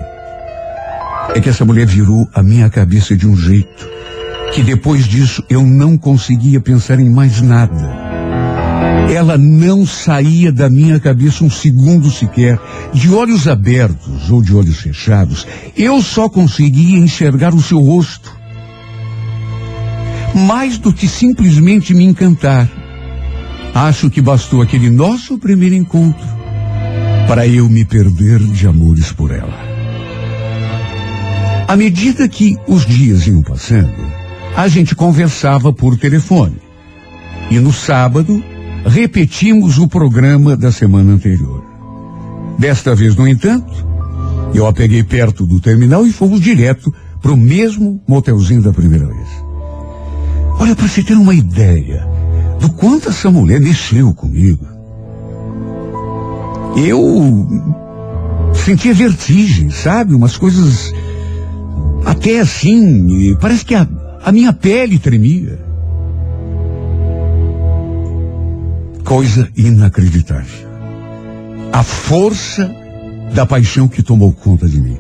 é 1.35 1.40
que 1.40 1.48
essa 1.48 1.64
mulher 1.64 1.87
virou 1.87 2.28
a 2.35 2.42
minha 2.42 2.68
cabeça 2.68 3.16
de 3.16 3.26
um 3.26 3.37
jeito 3.37 3.88
que 4.52 4.62
depois 4.62 5.07
disso 5.07 5.42
eu 5.48 5.62
não 5.62 5.96
conseguia 5.96 6.61
pensar 6.61 7.00
em 7.00 7.09
mais 7.09 7.40
nada. 7.40 8.12
Ela 9.12 9.37
não 9.37 9.87
saía 9.87 10.50
da 10.50 10.70
minha 10.70 10.98
cabeça 10.98 11.44
um 11.44 11.50
segundo 11.50 12.11
sequer, 12.11 12.59
de 12.92 13.12
olhos 13.12 13.46
abertos 13.46 14.31
ou 14.31 14.42
de 14.42 14.55
olhos 14.55 14.78
fechados. 14.81 15.46
Eu 15.76 16.00
só 16.02 16.28
conseguia 16.28 16.98
enxergar 16.98 17.55
o 17.55 17.62
seu 17.62 17.78
rosto. 17.78 18.33
Mais 20.35 20.78
do 20.78 20.92
que 20.92 21.07
simplesmente 21.07 21.92
me 21.94 22.05
encantar. 22.05 22.68
Acho 23.74 24.11
que 24.11 24.20
bastou 24.20 24.62
aquele 24.62 24.90
nosso 24.90 25.38
primeiro 25.38 25.74
encontro 25.74 26.26
para 27.26 27.46
eu 27.46 27.68
me 27.68 27.85
perder 27.85 28.38
de 28.38 28.66
amores 28.66 29.12
por 29.12 29.31
ela. 29.31 29.59
À 31.66 31.76
medida 31.76 32.28
que 32.28 32.57
os 32.66 32.85
dias 32.85 33.26
iam 33.26 33.40
passando, 33.40 33.94
a 34.55 34.68
gente 34.68 34.94
conversava 34.94 35.72
por 35.72 35.96
telefone. 35.96 36.57
E 37.50 37.59
no 37.59 37.72
sábado, 37.72 38.42
repetimos 38.85 39.79
o 39.79 39.88
programa 39.88 40.57
da 40.57 40.73
semana 40.73 41.12
anterior. 41.12 41.62
Desta 42.59 42.95
vez, 42.95 43.16
no 43.16 43.27
entanto, 43.27 43.87
eu 44.55 44.66
a 44.66 44.73
peguei 44.73 45.03
perto 45.03 45.47
do 45.47 45.61
terminal 45.61 46.07
e 46.07 46.12
fomos 46.12 46.40
direto 46.40 46.92
para 47.21 47.33
o 47.33 47.37
mesmo 47.37 48.03
motelzinho 48.07 48.62
da 48.62 48.73
primeira 48.73 49.07
vez. 49.07 49.29
Olha, 50.59 50.77
para 50.77 50.87
você 50.87 51.03
ter 51.03 51.14
uma 51.14 51.35
ideia 51.35 52.07
do 52.61 52.71
quanto 52.71 53.09
essa 53.09 53.31
mulher 53.31 53.61
mexeu 53.61 54.12
comigo. 54.14 54.66
Eu 56.77 57.49
sentia 58.55 58.95
vertigem, 58.95 59.71
sabe? 59.71 60.14
Umas 60.14 60.37
coisas 60.37 60.92
até 62.05 62.40
assim, 62.40 63.37
parece 63.40 63.64
que 63.64 63.75
a, 63.75 63.87
a 64.25 64.33
minha 64.33 64.53
pele 64.53 64.99
tremia. 64.99 65.59
Coisa 69.05 69.49
inacreditável. 69.57 70.69
A 71.73 71.83
força 71.83 72.71
da 73.35 73.45
paixão 73.45 73.88
que 73.88 74.03
tomou 74.03 74.33
conta 74.33 74.69
de 74.69 74.81
mim. 74.81 74.99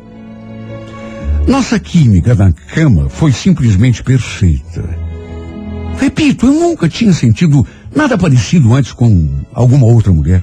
Nossa 1.46 1.78
química 1.78 2.34
na 2.34 2.52
cama 2.52 3.08
foi 3.08 3.32
simplesmente 3.32 4.02
perfeita. 4.02 4.82
Repito, 5.98 6.46
eu 6.46 6.52
nunca 6.52 6.88
tinha 6.88 7.12
sentido 7.12 7.66
nada 7.94 8.18
parecido 8.18 8.74
antes 8.74 8.92
com 8.92 9.28
alguma 9.52 9.86
outra 9.86 10.12
mulher. 10.12 10.42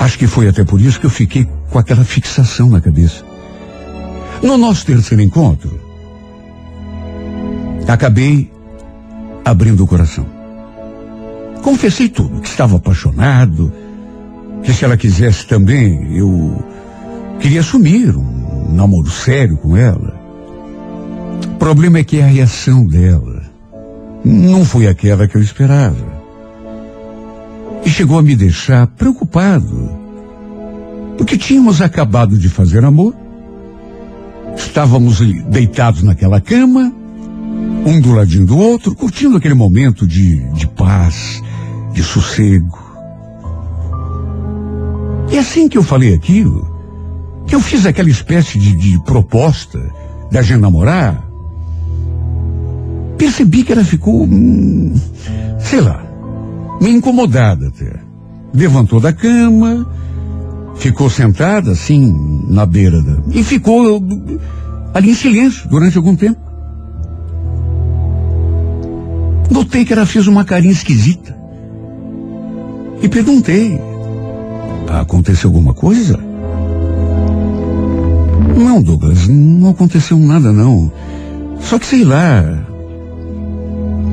Acho 0.00 0.18
que 0.18 0.26
foi 0.26 0.48
até 0.48 0.64
por 0.64 0.80
isso 0.80 0.98
que 0.98 1.06
eu 1.06 1.10
fiquei 1.10 1.46
com 1.70 1.78
aquela 1.78 2.04
fixação 2.04 2.68
na 2.68 2.80
cabeça. 2.80 3.24
No 4.42 4.58
nosso 4.58 4.84
terceiro 4.84 5.22
encontro, 5.22 5.80
acabei 7.86 8.50
abrindo 9.44 9.84
o 9.84 9.86
coração. 9.86 10.41
Confessei 11.62 12.08
tudo, 12.08 12.40
que 12.40 12.48
estava 12.48 12.76
apaixonado, 12.76 13.72
que 14.62 14.72
se 14.72 14.84
ela 14.84 14.96
quisesse 14.96 15.46
também, 15.46 16.16
eu 16.16 16.64
queria 17.40 17.60
assumir 17.60 18.16
um 18.16 18.74
namoro 18.74 19.10
sério 19.10 19.56
com 19.56 19.76
ela. 19.76 20.20
O 21.54 21.58
problema 21.58 21.98
é 21.98 22.04
que 22.04 22.20
a 22.20 22.26
reação 22.26 22.86
dela 22.86 23.42
não 24.24 24.64
foi 24.64 24.86
aquela 24.86 25.26
que 25.26 25.36
eu 25.36 25.42
esperava. 25.42 26.22
E 27.84 27.90
chegou 27.90 28.18
a 28.18 28.22
me 28.22 28.36
deixar 28.36 28.86
preocupado. 28.86 29.90
Porque 31.18 31.36
tínhamos 31.36 31.80
acabado 31.80 32.38
de 32.38 32.48
fazer 32.48 32.84
amor, 32.84 33.14
estávamos 34.56 35.20
deitados 35.48 36.02
naquela 36.02 36.40
cama, 36.40 36.92
um 37.84 38.00
do 38.00 38.12
ladinho 38.12 38.46
do 38.46 38.56
outro, 38.56 38.94
curtindo 38.94 39.36
aquele 39.36 39.54
momento 39.54 40.06
de, 40.06 40.40
de 40.52 40.66
paz, 40.68 41.41
de 41.92 42.02
sossego. 42.02 42.78
E 45.30 45.38
assim 45.38 45.68
que 45.68 45.78
eu 45.78 45.82
falei 45.82 46.14
aquilo, 46.14 46.70
que 47.46 47.54
eu 47.54 47.60
fiz 47.60 47.86
aquela 47.86 48.10
espécie 48.10 48.58
de, 48.58 48.74
de 48.76 49.02
proposta 49.04 49.78
da 50.30 50.42
gente 50.42 50.60
namorar, 50.60 51.26
percebi 53.16 53.62
que 53.62 53.72
ela 53.72 53.84
ficou, 53.84 54.24
hum, 54.24 54.94
sei 55.58 55.80
lá, 55.80 56.02
meio 56.80 56.96
incomodada 56.96 57.68
até. 57.68 58.00
Levantou 58.52 59.00
da 59.00 59.12
cama, 59.12 59.86
ficou 60.76 61.08
sentada 61.08 61.70
assim 61.70 62.44
na 62.48 62.66
beira 62.66 63.00
da. 63.00 63.18
e 63.32 63.42
ficou 63.42 64.02
ali 64.92 65.10
em 65.10 65.14
silêncio 65.14 65.68
durante 65.68 65.96
algum 65.96 66.14
tempo. 66.14 66.40
Notei 69.50 69.84
que 69.84 69.92
ela 69.92 70.04
fez 70.04 70.26
uma 70.26 70.44
carinha 70.44 70.72
esquisita. 70.72 71.41
E 73.02 73.08
perguntei: 73.08 73.80
Aconteceu 74.88 75.48
alguma 75.48 75.74
coisa? 75.74 76.18
Não, 78.56 78.82
Douglas, 78.82 79.26
não 79.28 79.70
aconteceu 79.70 80.18
nada 80.18 80.52
não. 80.52 80.90
Só 81.60 81.78
que 81.78 81.86
sei 81.86 82.04
lá. 82.04 82.66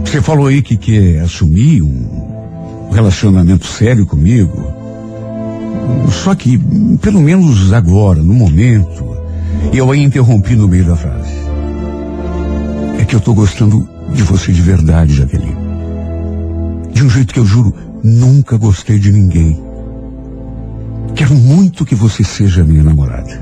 Você 0.03 0.21
falou 0.21 0.47
aí 0.47 0.63
que 0.63 0.75
quer 0.75 1.19
assumir 1.19 1.83
um 1.83 2.89
relacionamento 2.91 3.67
sério 3.67 4.07
comigo. 4.07 4.73
Só 6.09 6.33
que, 6.33 6.57
pelo 6.99 7.21
menos 7.21 7.71
agora, 7.71 8.23
no 8.23 8.33
momento, 8.33 9.05
eu 9.71 9.91
a 9.91 9.97
interrompi 9.97 10.55
no 10.55 10.67
meio 10.67 10.85
da 10.85 10.95
frase. 10.95 11.31
É 12.97 13.05
que 13.05 13.15
eu 13.15 13.19
tô 13.19 13.33
gostando 13.33 13.87
de 14.13 14.23
você 14.23 14.51
de 14.51 14.61
verdade, 14.61 15.13
Jaqueline. 15.13 15.55
De 16.91 17.03
um 17.03 17.09
jeito 17.09 17.33
que 17.33 17.39
eu 17.39 17.45
juro 17.45 17.73
nunca 18.03 18.57
gostei 18.57 18.99
de 18.99 19.11
ninguém. 19.11 19.61
Quero 21.15 21.35
muito 21.35 21.85
que 21.85 21.95
você 21.95 22.23
seja 22.23 22.63
minha 22.63 22.83
namorada. 22.83 23.41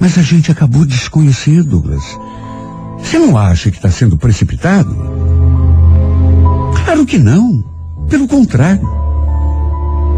Mas 0.00 0.16
a 0.16 0.22
gente 0.22 0.50
acabou 0.50 0.86
de 0.86 0.96
se 0.96 1.10
conhecer, 1.10 1.62
Douglas. 1.62 2.04
Você 2.98 3.18
não 3.18 3.36
acha 3.36 3.70
que 3.70 3.76
está 3.76 3.90
sendo 3.90 4.16
precipitado? 4.16 4.94
Claro 6.84 7.04
que 7.04 7.18
não. 7.18 7.64
Pelo 8.08 8.26
contrário. 8.26 8.88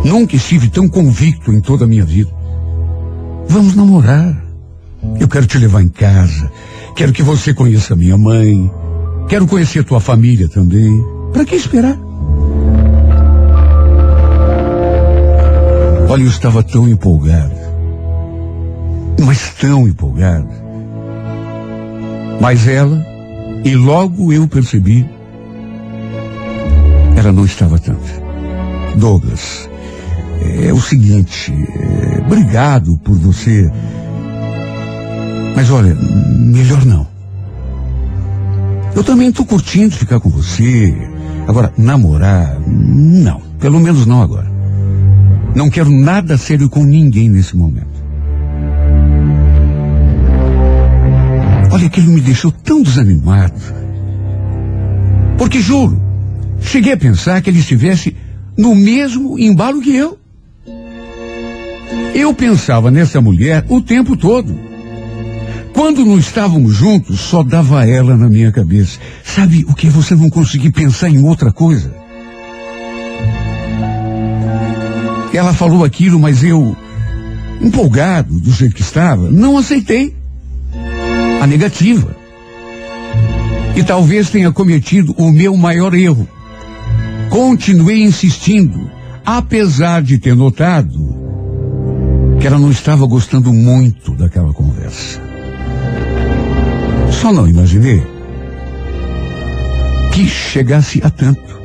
Nunca 0.05 0.37
estive 0.37 0.69
tão 0.69 0.89
convicto 0.89 1.53
em 1.53 1.61
toda 1.61 1.85
a 1.85 1.89
minha 1.89 2.05
vida. 2.05 2.31
Vamos 3.49 3.75
namorar. 3.75 4.41
Eu 5.19 5.29
quero 5.29 5.47
te 5.47 5.59
levar 5.59 5.83
em 5.83 5.89
casa. 5.89 6.51
Quero 6.95 7.13
que 7.13 7.23
você 7.23 7.53
conheça 7.53 7.97
minha 7.97 8.17
mãe. 8.17 8.71
Quero 9.29 9.47
conhecer 9.47 9.85
tua 9.85 10.01
família 10.01 10.49
também. 10.49 11.05
Para 11.33 11.45
que 11.45 11.55
esperar? 11.55 12.10
Olha, 16.11 16.25
eu 16.25 16.29
estava 16.29 16.61
tão 16.65 16.89
empolgado. 16.89 17.55
Mas 19.25 19.55
tão 19.61 19.87
empolgado. 19.87 20.49
Mas 22.41 22.67
ela, 22.67 23.01
e 23.65 23.77
logo 23.77 24.33
eu 24.33 24.49
percebi, 24.49 25.09
ela 27.17 27.31
não 27.31 27.45
estava 27.45 27.79
tanto. 27.79 28.11
Douglas, 28.97 29.71
é 30.41 30.73
o 30.73 30.81
seguinte, 30.81 31.53
é, 31.53 32.23
obrigado 32.27 32.99
por 33.05 33.15
você. 33.15 33.71
Mas 35.55 35.71
olha, 35.71 35.95
melhor 35.95 36.85
não. 36.85 37.07
Eu 38.97 39.05
também 39.05 39.29
estou 39.29 39.47
curtindo 39.47 39.95
ficar 39.95 40.19
com 40.19 40.29
você. 40.29 40.93
Agora, 41.47 41.73
namorar, 41.79 42.59
não. 42.67 43.41
Pelo 43.61 43.79
menos 43.79 44.07
não 44.07 44.21
agora. 44.21 44.50
Não 45.55 45.69
quero 45.69 45.91
nada 45.91 46.37
sério 46.37 46.69
com 46.69 46.85
ninguém 46.85 47.29
nesse 47.29 47.57
momento. 47.57 48.01
Olha 51.73 51.91
ele 52.01 52.09
me 52.09 52.21
deixou 52.21 52.51
tão 52.51 52.83
desanimado. 52.83 53.61
Porque 55.39 55.61
juro, 55.61 56.01
cheguei 56.61 56.93
a 56.93 56.97
pensar 56.97 57.41
que 57.41 57.51
ele 57.51 57.61
estivesse 57.61 58.17
no 58.57 58.75
mesmo 58.75 59.39
embalo 59.39 59.81
que 59.81 59.95
eu. 59.95 60.19
Eu 62.15 62.35
pensava 62.35 62.91
nessa 62.91 63.21
mulher 63.21 63.65
o 63.69 63.81
tempo 63.81 64.17
todo. 64.17 64.55
Quando 65.73 66.05
não 66.05 66.19
estávamos 66.19 66.75
juntos, 66.75 67.21
só 67.21 67.43
dava 67.43 67.87
ela 67.87 68.17
na 68.17 68.29
minha 68.29 68.53
cabeça. 68.53 68.99
Sabe 69.25 69.65
o 69.69 69.75
que 69.75 69.89
você 69.89 70.15
não 70.15 70.29
conseguir 70.29 70.73
pensar 70.73 71.09
em 71.09 71.25
outra 71.25 71.53
coisa? 71.53 72.00
Ela 75.33 75.55
falou 75.55 75.85
aquilo, 75.85 76.19
mas 76.19 76.43
eu, 76.43 76.77
empolgado 77.61 78.39
do 78.41 78.51
jeito 78.51 78.75
que 78.75 78.83
estava, 78.83 79.31
não 79.31 79.57
aceitei 79.57 80.15
a 81.41 81.47
negativa. 81.47 82.17
E 83.77 83.83
talvez 83.83 84.29
tenha 84.31 84.51
cometido 84.53 85.15
o 85.17 85.31
meu 85.31 85.57
maior 85.57 85.95
erro. 85.95 86.29
Continuei 87.31 88.03
insistindo, 88.03 88.91
apesar 89.25 90.03
de 90.03 90.19
ter 90.19 90.35
notado 90.35 91.21
que 92.41 92.47
ela 92.47 92.59
não 92.59 92.71
estava 92.71 93.07
gostando 93.07 93.53
muito 93.53 94.15
daquela 94.15 94.53
conversa. 94.53 95.21
Só 97.11 97.33
não 97.33 97.47
imaginei 97.47 98.03
que 100.13 100.27
chegasse 100.27 101.01
a 101.05 101.11
tanto. 101.11 101.61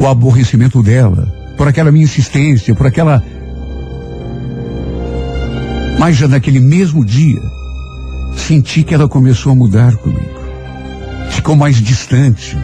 O 0.00 0.06
aborrecimento 0.06 0.82
dela, 0.82 1.37
por 1.58 1.66
aquela 1.66 1.90
minha 1.90 2.04
insistência, 2.04 2.74
por 2.74 2.86
aquela. 2.86 3.22
Mas 5.98 6.16
já 6.16 6.28
naquele 6.28 6.60
mesmo 6.60 7.04
dia, 7.04 7.42
senti 8.36 8.84
que 8.84 8.94
ela 8.94 9.08
começou 9.08 9.50
a 9.50 9.54
mudar 9.56 9.96
comigo. 9.96 10.38
Ficou 11.30 11.56
mais 11.56 11.82
distante. 11.82 12.56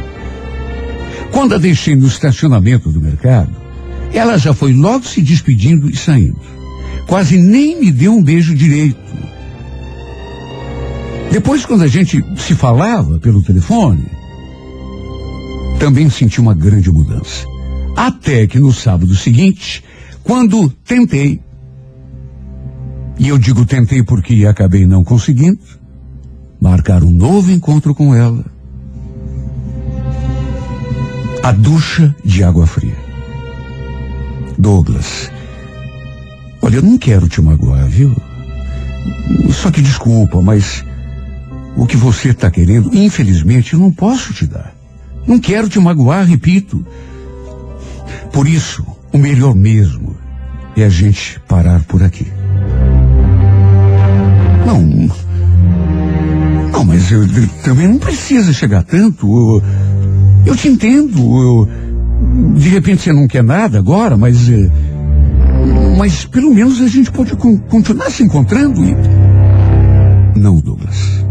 Quando 1.33 1.57
a 1.57 1.59
deixei 1.59 1.97
no 1.97 2.07
estacionamento 2.07 2.91
do 2.91 3.01
mercado, 3.01 3.51
ela 4.13 4.39
já 4.39 4.55
foi 4.55 4.73
logo 4.73 5.05
se 5.05 5.21
despedindo 5.21 5.91
e 5.91 5.97
saindo. 5.97 6.39
Quase 7.09 7.37
nem 7.37 7.81
me 7.81 7.91
deu 7.91 8.15
um 8.15 8.23
beijo 8.23 8.55
direito. 8.55 8.97
Depois, 11.33 11.67
quando 11.67 11.83
a 11.83 11.89
gente 11.89 12.25
se 12.37 12.55
falava 12.55 13.19
pelo 13.19 13.43
telefone, 13.43 14.07
também 15.81 16.09
senti 16.09 16.41
uma 16.41 16.55
grande 16.55 16.93
mudança. 16.93 17.54
Até 17.97 18.47
que 18.47 18.59
no 18.59 18.73
sábado 18.73 19.15
seguinte, 19.15 19.83
quando 20.23 20.69
tentei, 20.69 21.41
e 23.19 23.29
eu 23.29 23.39
digo 23.39 23.65
tentei 23.65 24.03
porque 24.03 24.47
acabei 24.47 24.87
não 24.87 25.05
conseguindo, 25.05 25.61
marcar 26.61 27.05
um 27.05 27.11
novo 27.11 27.51
encontro 27.51 27.95
com 27.95 28.15
ela, 28.15 28.45
a 31.43 31.53
ducha 31.53 32.15
de 32.25 32.43
água 32.43 32.67
fria. 32.67 32.97
Douglas, 34.57 35.31
olha, 36.63 36.77
eu 36.77 36.83
não 36.83 36.97
quero 36.97 37.29
te 37.29 37.41
magoar, 37.43 37.87
viu? 37.87 38.17
Só 39.53 39.71
que 39.71 39.83
desculpa, 39.83 40.41
mas 40.41 40.85
o 41.77 41.87
que 41.87 41.97
você 41.97 42.31
está 42.31 42.51
querendo, 42.51 42.95
infelizmente, 42.97 43.75
eu 43.75 43.79
não 43.79 43.93
posso 43.93 44.33
te 44.33 44.47
dar. 44.47 44.75
Não 45.27 45.39
quero 45.39 45.69
te 45.69 45.79
magoar, 45.79 46.25
repito. 46.27 46.85
Por 48.33 48.49
isso, 48.49 48.85
o 49.13 49.19
melhor 49.19 49.55
mesmo 49.55 50.17
é 50.77 50.85
a 50.85 50.89
gente 50.89 51.41
parar 51.49 51.83
por 51.85 52.03
aqui. 52.03 52.27
Não. 54.67 55.11
Não, 56.73 56.85
mas 56.85 57.11
eu, 57.11 57.23
eu 57.23 57.49
também 57.63 57.87
não 57.89 57.99
precisa 57.99 58.53
chegar 58.53 58.83
tanto. 58.83 59.27
Eu, 59.27 59.63
eu 60.47 60.57
te 60.57 60.69
entendo. 60.69 61.19
Eu, 61.19 61.69
de 62.57 62.69
repente 62.69 63.03
você 63.03 63.13
não 63.13 63.27
quer 63.29 63.43
nada 63.45 63.79
agora, 63.79 64.17
mas. 64.17 64.49
eh, 64.49 64.71
Mas 65.99 66.25
pelo 66.25 66.53
menos 66.53 66.81
a 66.81 66.89
gente 66.89 67.11
pode 67.13 67.37
con- 67.37 67.59
continuar 67.69 68.11
se 68.11 68.23
encontrando 68.23 68.81
e. 68.85 68.97
Não, 70.39 70.59
Douglas. 70.61 71.25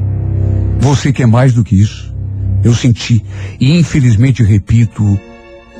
Você 0.80 1.12
quer 1.12 1.28
mais 1.28 1.54
do 1.54 1.63
que 1.63 1.76
isso. 1.82 2.13
Eu 2.63 2.74
senti. 2.74 3.24
E 3.60 3.78
infelizmente, 3.78 4.41
repito, 4.43 5.04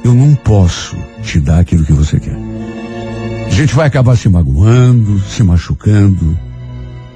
eu 0.04 0.14
não 0.14 0.36
posso 0.36 0.96
te 1.24 1.40
dar 1.40 1.60
aquilo 1.60 1.86
que 1.86 1.94
você 1.94 2.20
quer. 2.20 2.38
A 3.48 3.50
gente 3.50 3.74
vai 3.74 3.88
acabar 3.88 4.18
se 4.18 4.28
magoando, 4.28 5.20
se 5.22 5.44
machucando. 5.44 6.38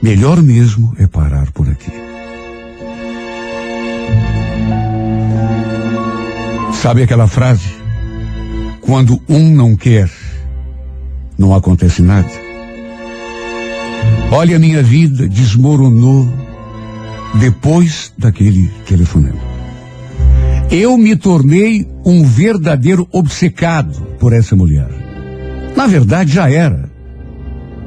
Melhor 0.02 0.41
mesmo 0.41 0.93
é 0.97 1.08
parar 1.08 1.52
por 1.52 1.67
aqui. 1.67 1.91
Sabe 6.73 7.02
aquela 7.02 7.28
frase? 7.28 7.76
Quando 8.82 9.21
um 9.28 9.50
não 9.50 9.76
quer, 9.76 10.10
não 11.38 11.54
acontece 11.54 12.02
nada. 12.02 12.30
Olha, 14.32 14.60
minha 14.60 14.84
vida 14.84 15.28
desmoronou 15.28 16.28
depois 17.39 18.13
daquele 18.17 18.67
telefonema. 18.86 19.46
Eu 20.69 20.97
me 20.97 21.15
tornei 21.15 21.88
um 22.06 22.23
verdadeiro 22.25 23.08
obcecado 23.12 23.93
por 24.19 24.34
essa 24.34 24.56
mulher. 24.56 24.89
Na 25.75 25.88
verdade, 25.88 26.34
já 26.34 26.51
era. 26.51 26.89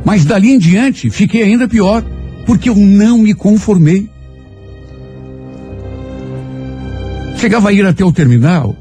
Mas 0.04 0.24
dali 0.24 0.52
em 0.52 0.58
diante 0.58 1.10
fiquei 1.10 1.42
ainda 1.42 1.68
pior, 1.68 2.02
porque 2.46 2.70
eu 2.70 2.76
não 2.76 3.18
me 3.18 3.34
conformei. 3.34 4.08
Chegava 7.36 7.68
a 7.68 7.72
ir 7.72 7.84
até 7.86 8.04
o 8.04 8.12
terminal, 8.12 8.76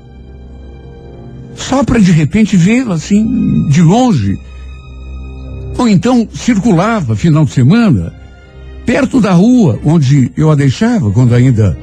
só 1.55 1.83
para 1.83 1.99
de 1.99 2.11
repente 2.11 2.55
vê-la 2.55 2.95
assim, 2.95 3.67
de 3.69 3.81
longe. 3.81 4.37
Ou 5.77 5.87
então 5.87 6.27
circulava 6.33 7.15
final 7.15 7.45
de 7.45 7.51
semana, 7.51 8.13
perto 8.85 9.19
da 9.21 9.31
rua 9.33 9.79
onde 9.83 10.31
eu 10.35 10.51
a 10.51 10.55
deixava, 10.55 11.11
quando 11.11 11.33
ainda 11.33 11.77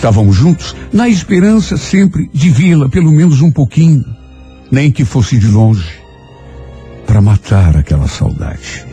estávamos 0.00 0.34
juntos, 0.34 0.74
na 0.90 1.10
esperança 1.10 1.76
sempre 1.76 2.30
de 2.32 2.48
vê-la 2.48 2.88
pelo 2.88 3.12
menos 3.12 3.42
um 3.42 3.50
pouquinho, 3.50 4.02
nem 4.70 4.90
que 4.90 5.04
fosse 5.04 5.38
de 5.38 5.46
longe, 5.46 5.90
para 7.06 7.20
matar 7.20 7.76
aquela 7.76 8.08
saudade. 8.08 8.86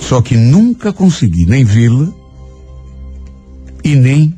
Só 0.00 0.20
que 0.20 0.36
nunca 0.36 0.92
consegui 0.92 1.46
nem 1.46 1.62
vê-la 1.62 2.12
e 3.84 3.94
nem, 3.94 4.34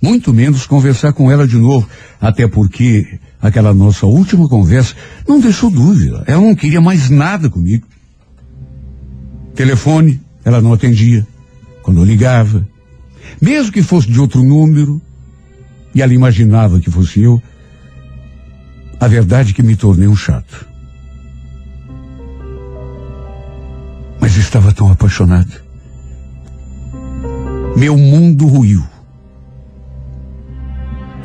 muito 0.00 0.30
menos, 0.30 0.66
conversar 0.66 1.14
com 1.14 1.32
ela 1.32 1.48
de 1.48 1.56
novo, 1.56 1.88
até 2.20 2.46
porque 2.46 3.18
aquela 3.40 3.72
nossa 3.72 4.04
última 4.04 4.46
conversa 4.46 4.94
não 5.26 5.40
deixou 5.40 5.70
dúvida. 5.70 6.22
Ela 6.26 6.42
não 6.42 6.54
queria 6.54 6.82
mais 6.82 7.08
nada 7.08 7.48
comigo. 7.48 7.86
Telefone, 9.54 10.20
ela 10.44 10.60
não 10.60 10.74
atendia. 10.74 11.26
Quando 11.82 12.00
eu 12.00 12.04
ligava, 12.04 12.68
mesmo 13.40 13.72
que 13.72 13.82
fosse 13.82 14.10
de 14.10 14.20
outro 14.20 14.42
número, 14.42 15.00
e 15.94 16.02
ela 16.02 16.14
imaginava 16.14 16.80
que 16.80 16.90
fosse 16.90 17.20
eu, 17.20 17.42
a 18.98 19.08
verdade 19.08 19.52
é 19.52 19.54
que 19.54 19.62
me 19.62 19.76
tornei 19.76 20.06
um 20.06 20.16
chato. 20.16 20.66
Mas 24.20 24.36
estava 24.36 24.72
tão 24.72 24.92
apaixonado. 24.92 25.52
Meu 27.76 27.96
mundo 27.96 28.46
ruiu. 28.46 28.84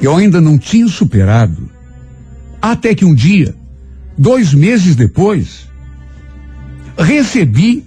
Eu 0.01 0.15
ainda 0.15 0.39
não 0.39 0.57
tinha 0.57 0.87
superado. 0.87 1.69
Até 2.61 2.95
que 2.95 3.05
um 3.05 3.13
dia, 3.13 3.53
dois 4.17 4.53
meses 4.53 4.95
depois, 4.95 5.67
recebi 6.97 7.85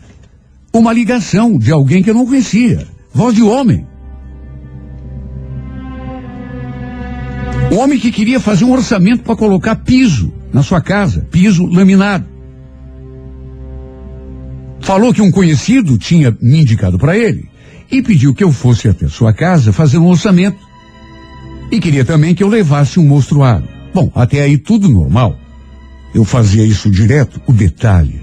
uma 0.73 0.93
ligação 0.93 1.59
de 1.59 1.73
alguém 1.73 2.03
que 2.03 2.11
eu 2.11 2.15
não 2.15 2.27
conhecia. 2.27 2.87
Voz 3.13 3.35
de 3.35 3.43
homem. 3.43 3.87
Homem 7.79 7.99
que 7.99 8.11
queria 8.11 8.41
fazer 8.41 8.65
um 8.65 8.73
orçamento 8.73 9.23
para 9.23 9.37
colocar 9.37 9.77
piso 9.77 10.33
na 10.53 10.63
sua 10.63 10.81
casa, 10.81 11.27
piso 11.31 11.67
laminado. 11.67 12.27
Falou 14.81 15.13
que 15.13 15.23
um 15.23 15.31
conhecido 15.31 15.99
tinha 15.99 16.37
me 16.41 16.61
indicado 16.61 16.99
para 16.99 17.17
ele 17.17 17.49
e 17.91 18.03
pediu 18.03 18.35
que 18.35 18.43
eu 18.43 18.53
fosse 18.53 18.89
até 18.89 19.09
sua 19.09 19.33
casa 19.33 19.73
fazer 19.73 19.99
um 19.99 20.07
orçamento. 20.07 20.59
E 21.71 21.79
queria 21.79 22.05
também 22.05 22.35
que 22.35 22.43
eu 22.43 22.49
levasse 22.49 22.99
um 22.99 23.07
monstruário. 23.07 23.69
Bom, 23.93 24.11
até 24.15 24.43
aí 24.43 24.57
tudo 24.57 24.89
normal. 24.89 25.39
Eu 26.15 26.25
fazia 26.25 26.65
isso 26.65 26.91
direto. 26.91 27.41
O 27.47 27.53
detalhe 27.53 28.21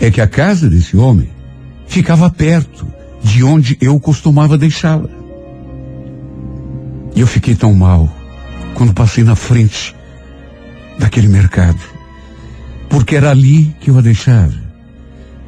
é 0.00 0.10
que 0.10 0.20
a 0.20 0.26
casa 0.26 0.68
desse 0.68 0.96
homem 0.96 1.28
ficava 1.86 2.30
perto 2.30 2.86
de 3.22 3.44
onde 3.44 3.76
eu 3.80 4.00
costumava 4.00 4.56
deixá-la. 4.56 5.10
E 7.14 7.20
eu 7.20 7.26
fiquei 7.26 7.54
tão 7.54 7.74
mal 7.74 8.19
quando 8.80 8.94
passei 8.94 9.22
na 9.22 9.36
frente 9.36 9.94
daquele 10.98 11.28
mercado. 11.28 11.78
Porque 12.88 13.14
era 13.14 13.28
ali 13.28 13.76
que 13.78 13.90
eu 13.90 13.98
a 13.98 14.00
deixava. 14.00 14.54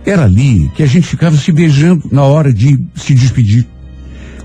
Era 0.04 0.24
ali 0.24 0.70
que 0.74 0.82
a 0.82 0.86
gente 0.86 1.06
ficava 1.06 1.34
se 1.38 1.50
beijando 1.50 2.06
na 2.12 2.24
hora 2.24 2.52
de 2.52 2.78
se 2.94 3.14
despedir. 3.14 3.66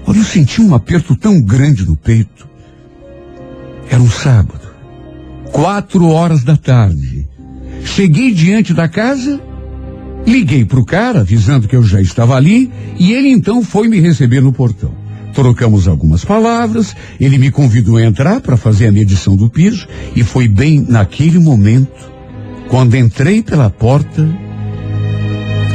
Olha, 0.05 0.19
eu 0.19 0.23
senti 0.23 0.61
um 0.61 0.73
aperto 0.73 1.17
tão 1.17 1.41
grande 1.41 1.85
no 1.85 1.97
peito. 1.97 2.47
Era 3.89 4.01
um 4.01 4.09
sábado, 4.09 4.65
quatro 5.51 6.07
horas 6.07 6.45
da 6.45 6.55
tarde. 6.55 7.27
Cheguei 7.83 8.33
diante 8.33 8.73
da 8.73 8.87
casa, 8.87 9.37
liguei 10.25 10.63
para 10.63 10.79
o 10.79 10.85
cara, 10.85 11.19
avisando 11.19 11.67
que 11.67 11.75
eu 11.75 11.83
já 11.83 11.99
estava 11.99 12.37
ali, 12.37 12.71
e 12.97 13.11
ele 13.11 13.27
então 13.27 13.61
foi 13.61 13.89
me 13.89 13.99
receber 13.99 14.39
no 14.39 14.53
portão. 14.53 15.06
Trocamos 15.33 15.87
algumas 15.87 16.25
palavras, 16.25 16.95
ele 17.19 17.37
me 17.37 17.51
convidou 17.51 17.97
a 17.97 18.03
entrar 18.03 18.41
para 18.41 18.57
fazer 18.57 18.87
a 18.87 18.91
medição 18.91 19.35
do 19.35 19.49
piso, 19.49 19.87
e 20.15 20.23
foi 20.23 20.47
bem 20.47 20.85
naquele 20.87 21.39
momento, 21.39 22.11
quando 22.69 22.97
entrei 22.97 23.43
pela 23.43 23.69
porta. 23.69 24.27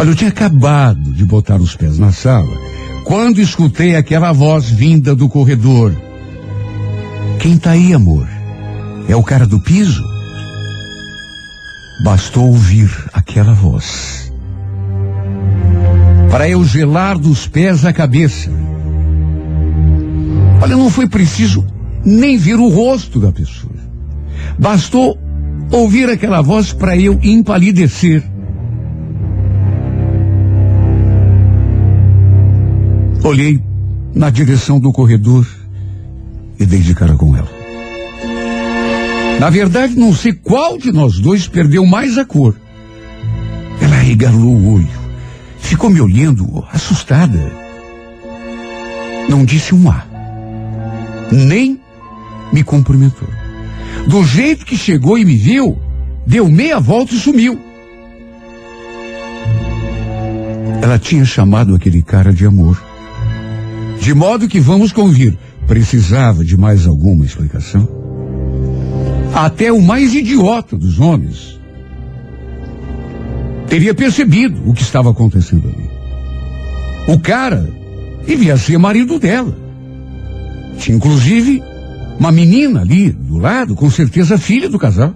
Olha, 0.01 0.09
eu 0.09 0.15
tinha 0.15 0.31
acabado 0.31 1.13
de 1.13 1.25
botar 1.25 1.61
os 1.61 1.77
pés 1.77 1.99
na 1.99 2.11
sala, 2.11 2.59
quando 3.05 3.41
escutei 3.41 3.95
aquela 3.95 4.33
voz 4.33 4.69
vinda 4.69 5.15
do 5.15 5.29
corredor. 5.29 5.95
Quem 7.39 7.57
tá 7.57 7.71
aí, 7.71 7.93
amor? 7.93 8.27
É 9.09 9.17
o 9.17 9.23
cara 9.23 9.47
do 9.47 9.61
piso? 9.61 10.03
Bastou 12.05 12.47
ouvir 12.47 12.91
aquela 13.13 13.53
voz. 13.53 14.33
Para 16.31 16.49
eu 16.49 16.65
gelar 16.65 17.19
dos 17.19 17.47
pés 17.47 17.85
à 17.85 17.93
cabeça. 17.93 18.62
Olha, 20.63 20.77
não 20.77 20.89
foi 20.89 21.09
preciso 21.09 21.67
nem 22.05 22.39
ver 22.39 22.55
o 22.55 22.69
rosto 22.69 23.19
da 23.19 23.33
pessoa. 23.33 23.75
Bastou 24.57 25.19
ouvir 25.73 26.09
aquela 26.09 26.41
voz 26.41 26.73
para 26.73 26.97
eu 26.97 27.19
empalidecer. 27.21 28.23
Olhei 33.25 33.61
na 34.15 34.31
direção 34.31 34.79
do 34.79 34.93
corredor 34.93 35.45
e 36.61 36.65
dei 36.65 36.79
de 36.79 36.95
cara 36.95 37.17
com 37.17 37.37
ela. 37.37 37.51
Na 39.41 39.51
verdade, 39.51 39.97
não 39.97 40.15
sei 40.15 40.33
qual 40.33 40.79
de 40.79 40.93
nós 40.93 41.19
dois 41.19 41.49
perdeu 41.49 41.85
mais 41.85 42.17
a 42.17 42.25
cor. 42.25 42.55
Ela 43.81 43.97
arregalou 43.97 44.55
o 44.55 44.75
olho, 44.75 44.89
ficou 45.59 45.91
me 45.91 46.01
olhando, 46.01 46.65
assustada. 46.71 47.53
Não 49.29 49.45
disse 49.45 49.75
um 49.75 49.91
A, 49.91 50.12
nem 51.33 51.81
me 52.53 52.63
cumprimentou. 52.63 53.29
Do 54.07 54.25
jeito 54.25 54.67
que 54.67 54.77
chegou 54.77 55.19
e 55.19 55.25
me 55.25 55.37
viu, 55.37 55.79
deu 56.27 56.49
meia 56.49 56.79
volta 56.79 57.15
e 57.15 57.19
sumiu. 57.19 57.59
Ela 60.83 60.99
tinha 60.99 61.25
chamado 61.25 61.75
aquele 61.75 62.03
cara 62.03 62.33
de 62.33 62.45
amor. 62.45 62.83
De 64.01 64.13
modo 64.13 64.49
que 64.49 64.59
vamos 64.59 64.93
convir, 64.93 65.39
precisava 65.67 66.45
de 66.45 66.57
mais 66.57 66.87
alguma 66.87 67.25
explicação? 67.25 67.89
Até 69.33 69.73
o 69.73 69.81
mais 69.81 70.13
idiota 70.13 70.77
dos 70.77 70.99
homens 71.01 71.59
teria 73.69 73.95
percebido 73.95 74.61
o 74.69 74.75
que 74.75 74.83
estava 74.83 75.11
acontecendo 75.11 75.69
ali. 75.69 75.89
O 77.07 77.19
cara 77.19 77.71
devia 78.27 78.57
ser 78.57 78.77
marido 78.77 79.19
dela. 79.19 79.62
Tinha 80.79 80.97
inclusive 80.97 81.63
uma 82.19 82.33
menina 82.33 82.81
ali 82.81 83.11
do 83.11 83.39
lado, 83.39 83.75
com 83.75 83.91
certeza 83.91 84.39
filha 84.39 84.69
do 84.69 84.79
casal. 84.79 85.15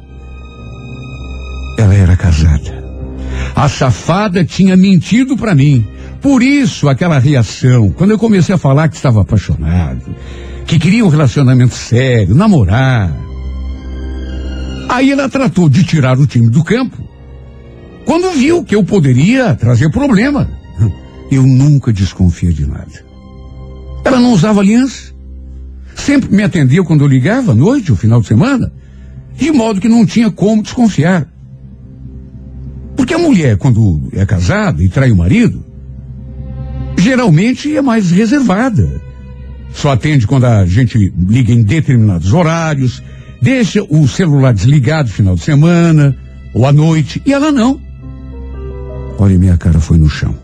Ela 1.78 1.94
era 1.94 2.16
casada. 2.16 2.84
A 3.54 3.68
safada 3.68 4.44
tinha 4.44 4.76
mentido 4.76 5.36
para 5.36 5.54
mim. 5.54 5.86
Por 6.20 6.42
isso 6.42 6.88
aquela 6.88 7.18
reação, 7.18 7.90
quando 7.90 8.10
eu 8.10 8.18
comecei 8.18 8.54
a 8.54 8.58
falar 8.58 8.88
que 8.88 8.96
estava 8.96 9.20
apaixonado, 9.20 10.02
que 10.66 10.78
queria 10.78 11.04
um 11.04 11.08
relacionamento 11.08 11.74
sério, 11.74 12.34
namorar. 12.34 13.14
Aí 14.88 15.12
ela 15.12 15.28
tratou 15.28 15.68
de 15.68 15.84
tirar 15.84 16.18
o 16.18 16.26
time 16.26 16.48
do 16.48 16.64
campo. 16.64 16.96
Quando 18.04 18.32
viu 18.32 18.64
que 18.64 18.74
eu 18.74 18.84
poderia 18.84 19.54
trazer 19.54 19.90
problema. 19.90 20.48
Eu 21.30 21.42
nunca 21.42 21.92
desconfia 21.92 22.52
de 22.52 22.66
nada. 22.66 23.04
Ela 24.04 24.20
não 24.20 24.32
usava 24.32 24.60
aliança. 24.60 25.12
Sempre 25.96 26.30
me 26.30 26.42
atendia 26.42 26.84
quando 26.84 27.02
eu 27.02 27.08
ligava 27.08 27.52
à 27.52 27.54
noite, 27.54 27.90
ou 27.90 27.96
final 27.96 28.20
de 28.20 28.28
semana, 28.28 28.70
de 29.34 29.50
modo 29.50 29.80
que 29.80 29.88
não 29.88 30.06
tinha 30.06 30.30
como 30.30 30.62
desconfiar. 30.62 31.26
Porque 32.94 33.14
a 33.14 33.18
mulher, 33.18 33.56
quando 33.56 34.08
é 34.12 34.24
casada 34.24 34.82
e 34.82 34.88
trai 34.88 35.10
o 35.10 35.16
marido, 35.16 35.64
geralmente 36.98 37.74
é 37.74 37.82
mais 37.82 38.10
reservada. 38.10 39.00
Só 39.72 39.90
atende 39.90 40.26
quando 40.26 40.44
a 40.44 40.64
gente 40.64 41.12
liga 41.18 41.52
em 41.52 41.62
determinados 41.62 42.32
horários, 42.32 43.02
deixa 43.40 43.82
o 43.82 44.06
celular 44.06 44.54
desligado 44.54 45.08
final 45.08 45.34
de 45.34 45.42
semana 45.42 46.16
ou 46.54 46.66
à 46.66 46.72
noite, 46.72 47.20
e 47.26 47.32
ela 47.32 47.50
não. 47.50 47.80
Olha, 49.18 49.38
minha 49.38 49.56
cara 49.56 49.80
foi 49.80 49.98
no 49.98 50.08
chão. 50.08 50.34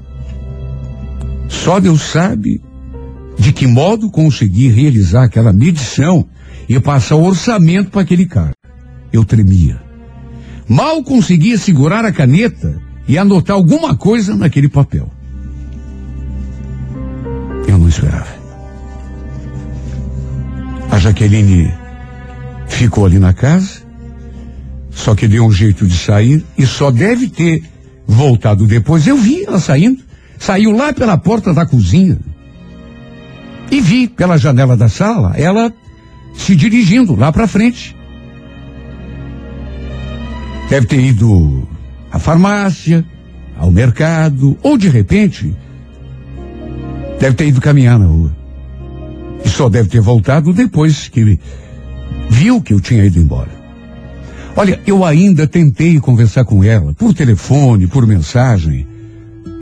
Só 1.48 1.78
Deus 1.78 2.02
sabe 2.02 2.60
de 3.38 3.52
que 3.52 3.66
modo 3.66 4.10
consegui 4.10 4.68
realizar 4.68 5.24
aquela 5.24 5.52
medição 5.52 6.26
e 6.68 6.78
passar 6.78 7.16
o 7.16 7.24
orçamento 7.24 7.90
para 7.90 8.02
aquele 8.02 8.26
cara. 8.26 8.52
Eu 9.12 9.24
tremia. 9.24 9.80
Mal 10.68 11.02
conseguia 11.02 11.58
segurar 11.58 12.04
a 12.04 12.12
caneta 12.12 12.80
e 13.06 13.18
anotar 13.18 13.56
alguma 13.56 13.96
coisa 13.96 14.36
naquele 14.36 14.68
papel. 14.68 15.10
Eu 17.66 17.78
não 17.78 17.88
esperava. 17.88 18.42
A 20.90 20.98
Jaqueline 20.98 21.72
ficou 22.68 23.06
ali 23.06 23.18
na 23.18 23.32
casa, 23.32 23.82
só 24.90 25.14
que 25.14 25.26
deu 25.26 25.46
um 25.46 25.52
jeito 25.52 25.86
de 25.86 25.96
sair 25.96 26.44
e 26.56 26.66
só 26.66 26.90
deve 26.90 27.28
ter 27.28 27.62
voltado 28.06 28.66
depois. 28.66 29.06
Eu 29.06 29.16
vi 29.16 29.44
ela 29.44 29.58
saindo, 29.58 30.02
saiu 30.38 30.70
lá 30.72 30.92
pela 30.92 31.16
porta 31.16 31.52
da 31.52 31.66
cozinha 31.66 32.18
e 33.72 33.80
vi 33.80 34.06
pela 34.06 34.36
janela 34.36 34.76
da 34.76 34.86
sala 34.86 35.32
ela 35.34 35.72
se 36.34 36.54
dirigindo 36.54 37.16
lá 37.16 37.32
para 37.32 37.48
frente. 37.48 37.96
Deve 40.68 40.86
ter 40.86 41.00
ido 41.00 41.66
à 42.10 42.18
farmácia, 42.18 43.02
ao 43.58 43.70
mercado, 43.70 44.58
ou 44.62 44.76
de 44.76 44.90
repente, 44.90 45.54
deve 47.18 47.34
ter 47.34 47.48
ido 47.48 47.62
caminhar 47.62 47.98
na 47.98 48.06
rua. 48.06 48.36
E 49.42 49.48
só 49.48 49.70
deve 49.70 49.88
ter 49.88 50.02
voltado 50.02 50.52
depois 50.52 51.08
que 51.08 51.38
viu 52.28 52.60
que 52.60 52.74
eu 52.74 52.80
tinha 52.80 53.04
ido 53.04 53.18
embora. 53.18 53.50
Olha, 54.54 54.78
eu 54.86 55.02
ainda 55.02 55.46
tentei 55.46 55.98
conversar 55.98 56.44
com 56.44 56.62
ela, 56.62 56.92
por 56.92 57.14
telefone, 57.14 57.86
por 57.86 58.06
mensagem, 58.06 58.86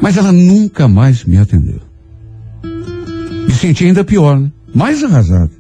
mas 0.01 0.17
ela 0.17 0.33
nunca 0.33 0.89
mais 0.89 1.25
me 1.25 1.39
atendeu. 1.39 1.90
Me 3.51 3.57
senti 3.57 3.85
ainda 3.85 4.05
pior, 4.05 4.39
né? 4.39 4.53
mais 4.73 5.03
arrasado. 5.03 5.51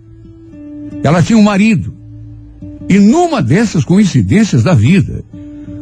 Ela 1.03 1.21
tinha 1.25 1.37
um 1.37 1.43
marido. 1.43 1.93
E 2.89 3.01
numa 3.01 3.43
dessas 3.43 3.85
coincidências 3.85 4.63
da 4.63 4.75
vida, 4.75 5.25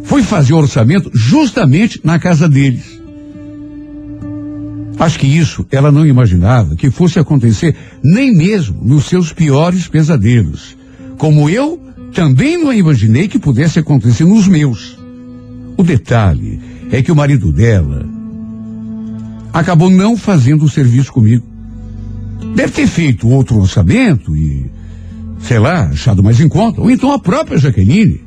foi 0.04 0.22
fazer 0.22 0.54
o 0.54 0.56
orçamento 0.56 1.10
justamente 1.12 2.00
na 2.02 2.18
casa 2.18 2.48
deles. 2.48 2.98
Acho 4.98 5.18
que 5.18 5.26
isso 5.26 5.66
ela 5.70 5.92
não 5.92 6.06
imaginava 6.06 6.76
que 6.76 6.90
fosse 6.90 7.18
acontecer 7.18 7.76
nem 8.02 8.34
mesmo 8.34 8.82
nos 8.82 9.04
seus 9.04 9.30
piores 9.30 9.86
pesadelos. 9.86 10.78
Como 11.18 11.50
eu 11.50 11.78
também 12.14 12.56
não 12.56 12.72
imaginei 12.72 13.28
que 13.28 13.38
pudesse 13.38 13.78
acontecer 13.78 14.24
nos 14.24 14.48
meus. 14.48 14.98
O 15.76 15.82
detalhe 15.82 16.58
é 16.90 17.02
que 17.02 17.12
o 17.12 17.16
marido 17.16 17.52
dela 17.52 18.08
acabou 19.52 19.90
não 19.90 20.16
fazendo 20.16 20.64
o 20.64 20.70
serviço 20.70 21.12
comigo. 21.12 21.57
Deve 22.54 22.72
ter 22.72 22.86
feito 22.86 23.28
outro 23.28 23.58
orçamento 23.58 24.36
e, 24.36 24.70
sei 25.40 25.58
lá, 25.58 25.86
achado 25.86 26.22
mais 26.22 26.40
em 26.40 26.48
conta. 26.48 26.80
Ou 26.80 26.90
então 26.90 27.12
a 27.12 27.18
própria 27.18 27.58
Jaqueline 27.58 28.20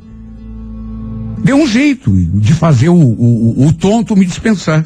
deu 1.42 1.56
um 1.56 1.66
jeito 1.66 2.10
de 2.14 2.52
fazer 2.52 2.88
o, 2.88 2.94
o, 2.94 3.66
o 3.66 3.72
tonto 3.72 4.16
me 4.16 4.24
dispensar. 4.24 4.84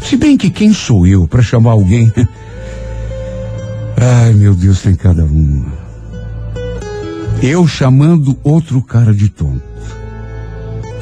Se 0.00 0.16
bem 0.16 0.36
que 0.36 0.50
quem 0.50 0.72
sou 0.72 1.06
eu 1.06 1.28
para 1.28 1.42
chamar 1.42 1.72
alguém? 1.72 2.12
Ai, 3.96 4.32
meu 4.32 4.54
Deus, 4.54 4.82
tem 4.82 4.94
cada 4.94 5.24
uma. 5.24 5.72
Eu 7.40 7.66
chamando 7.66 8.36
outro 8.42 8.82
cara 8.82 9.14
de 9.14 9.28
tonto. 9.28 9.62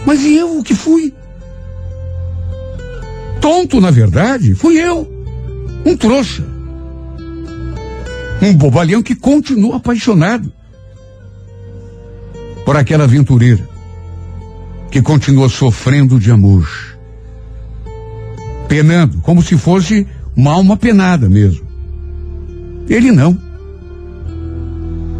Mas 0.06 0.22
e 0.22 0.36
eu 0.36 0.58
o 0.58 0.62
que 0.62 0.74
fui? 0.74 1.12
Tonto, 3.40 3.80
na 3.80 3.90
verdade, 3.90 4.54
fui 4.54 4.78
eu. 4.78 5.10
Um 5.84 5.96
trouxa. 5.96 6.44
Um 8.42 8.54
bobalhão 8.54 9.02
que 9.02 9.14
continua 9.14 9.76
apaixonado 9.76 10.52
por 12.64 12.76
aquela 12.76 13.04
aventureira 13.04 13.68
que 14.90 15.00
continua 15.00 15.48
sofrendo 15.48 16.18
de 16.18 16.30
amor. 16.30 16.68
Penando, 18.68 19.18
como 19.18 19.42
se 19.42 19.56
fosse 19.56 20.06
uma 20.36 20.52
alma 20.52 20.76
penada 20.76 21.28
mesmo. 21.28 21.66
Ele 22.88 23.12
não. 23.12 23.38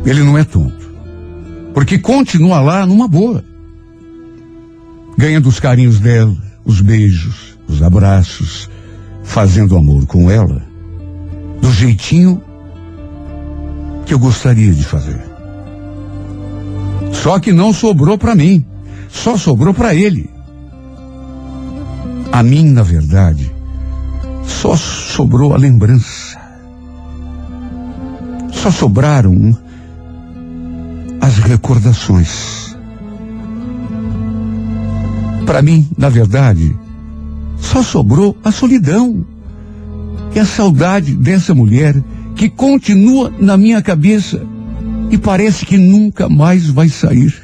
Ele 0.05 0.23
não 0.23 0.37
é 0.37 0.45
tonto. 0.45 0.91
Porque 1.73 1.99
continua 1.99 2.61
lá 2.61 2.85
numa 2.85 3.07
boa. 3.07 3.45
Ganhando 5.17 5.49
os 5.49 5.61
carinhos 5.61 6.01
dela, 6.01 6.37
os 6.65 6.81
beijos, 6.81 7.57
os 7.69 7.83
abraços, 7.83 8.69
fazendo 9.23 9.77
amor 9.77 10.07
com 10.07 10.31
ela, 10.31 10.63
do 11.61 11.71
jeitinho 11.73 12.43
que 14.11 14.15
eu 14.15 14.19
gostaria 14.19 14.73
de 14.73 14.83
fazer. 14.83 15.23
Só 17.13 17.39
que 17.39 17.53
não 17.53 17.73
sobrou 17.73 18.19
para 18.19 18.35
mim, 18.35 18.65
só 19.09 19.37
sobrou 19.37 19.73
para 19.73 19.95
ele. 19.95 20.29
A 22.33 22.43
mim, 22.43 22.71
na 22.71 22.83
verdade, 22.83 23.55
só 24.45 24.75
sobrou 24.75 25.55
a 25.55 25.57
lembrança. 25.57 26.37
Só 28.51 28.73
sobraram 28.73 29.57
as 31.21 31.39
recordações. 31.39 32.77
Para 35.47 35.63
mim, 35.63 35.89
na 35.97 36.09
verdade, 36.09 36.77
só 37.61 37.81
sobrou 37.81 38.37
a 38.43 38.51
solidão 38.51 39.25
e 40.35 40.41
a 40.41 40.45
saudade 40.45 41.15
dessa 41.15 41.55
mulher 41.55 41.95
que 42.41 42.49
continua 42.49 43.31
na 43.39 43.55
minha 43.59 43.83
cabeça 43.83 44.41
e 45.11 45.19
parece 45.19 45.67
que 45.67 45.77
nunca 45.77 46.27
mais 46.27 46.67
vai 46.71 46.89
sair. 46.89 47.35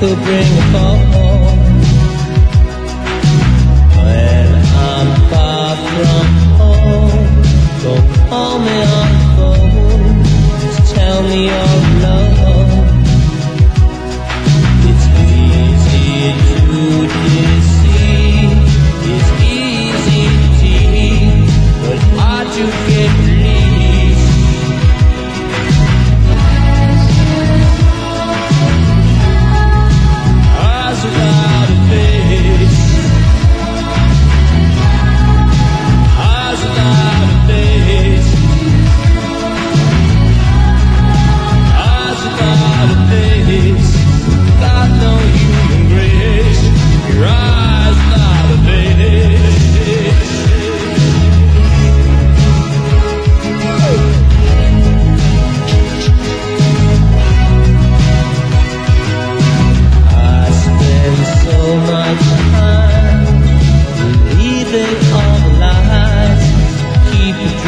could 0.00 0.16
bring 0.24 0.58
a 0.58 0.72
fall. 0.72 0.99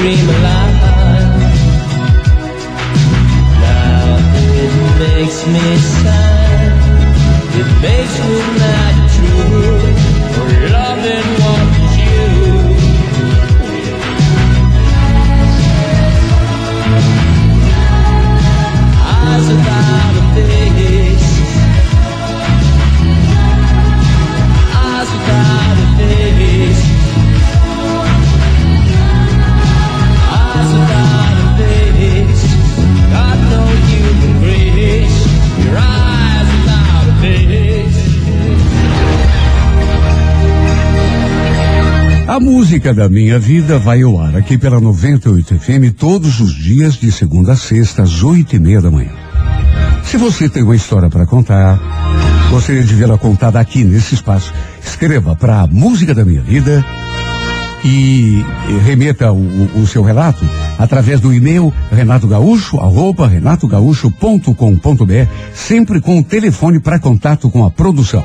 Dream 0.03 0.29
alive. 0.29 0.72
Música 42.73 42.95
da 42.95 43.07
minha 43.07 43.39
vida 43.39 43.79
vai 43.79 44.01
ao 44.01 44.19
ar 44.19 44.35
aqui 44.35 44.57
pela 44.57 44.81
98 44.81 45.59
FM 45.59 45.93
todos 45.95 46.41
os 46.41 46.55
dias 46.55 46.95
de 46.95 47.13
segunda 47.13 47.53
a 47.53 47.57
sexta 47.57 48.03
às 48.03 48.23
oito 48.23 48.57
e 48.57 48.59
meia 48.59 48.81
da 48.81 48.91
manhã. 48.91 49.11
Se 50.05 50.17
você 50.17 50.49
tem 50.49 50.63
uma 50.63 50.75
história 50.75 51.11
para 51.11 51.27
contar, 51.27 51.79
gostaria 52.49 52.83
de 52.83 52.95
vê-la 52.95 53.19
contada 53.19 53.61
aqui 53.61 53.85
nesse 53.85 54.15
espaço, 54.15 54.55
escreva 54.83 55.37
para 55.37 55.67
música 55.67 56.15
da 56.15 56.25
minha 56.25 56.41
vida 56.41 56.83
e 57.85 58.43
remeta 58.87 59.31
o, 59.31 59.37
o- 59.37 59.81
o 59.83 59.87
seu 59.87 60.03
relato 60.03 60.43
através 60.79 61.21
do 61.21 61.31
e-mail 61.31 61.71
renatogaúcho, 61.93 62.79
arroba 62.81 63.29
renatogaúcho.com.br, 63.29 65.29
sempre 65.55 66.01
com 66.01 66.21
o 66.21 66.25
telefone 66.25 66.81
para 66.81 66.99
contato 66.99 67.51
com 67.51 67.67
a 67.67 67.71
produção. 67.71 68.25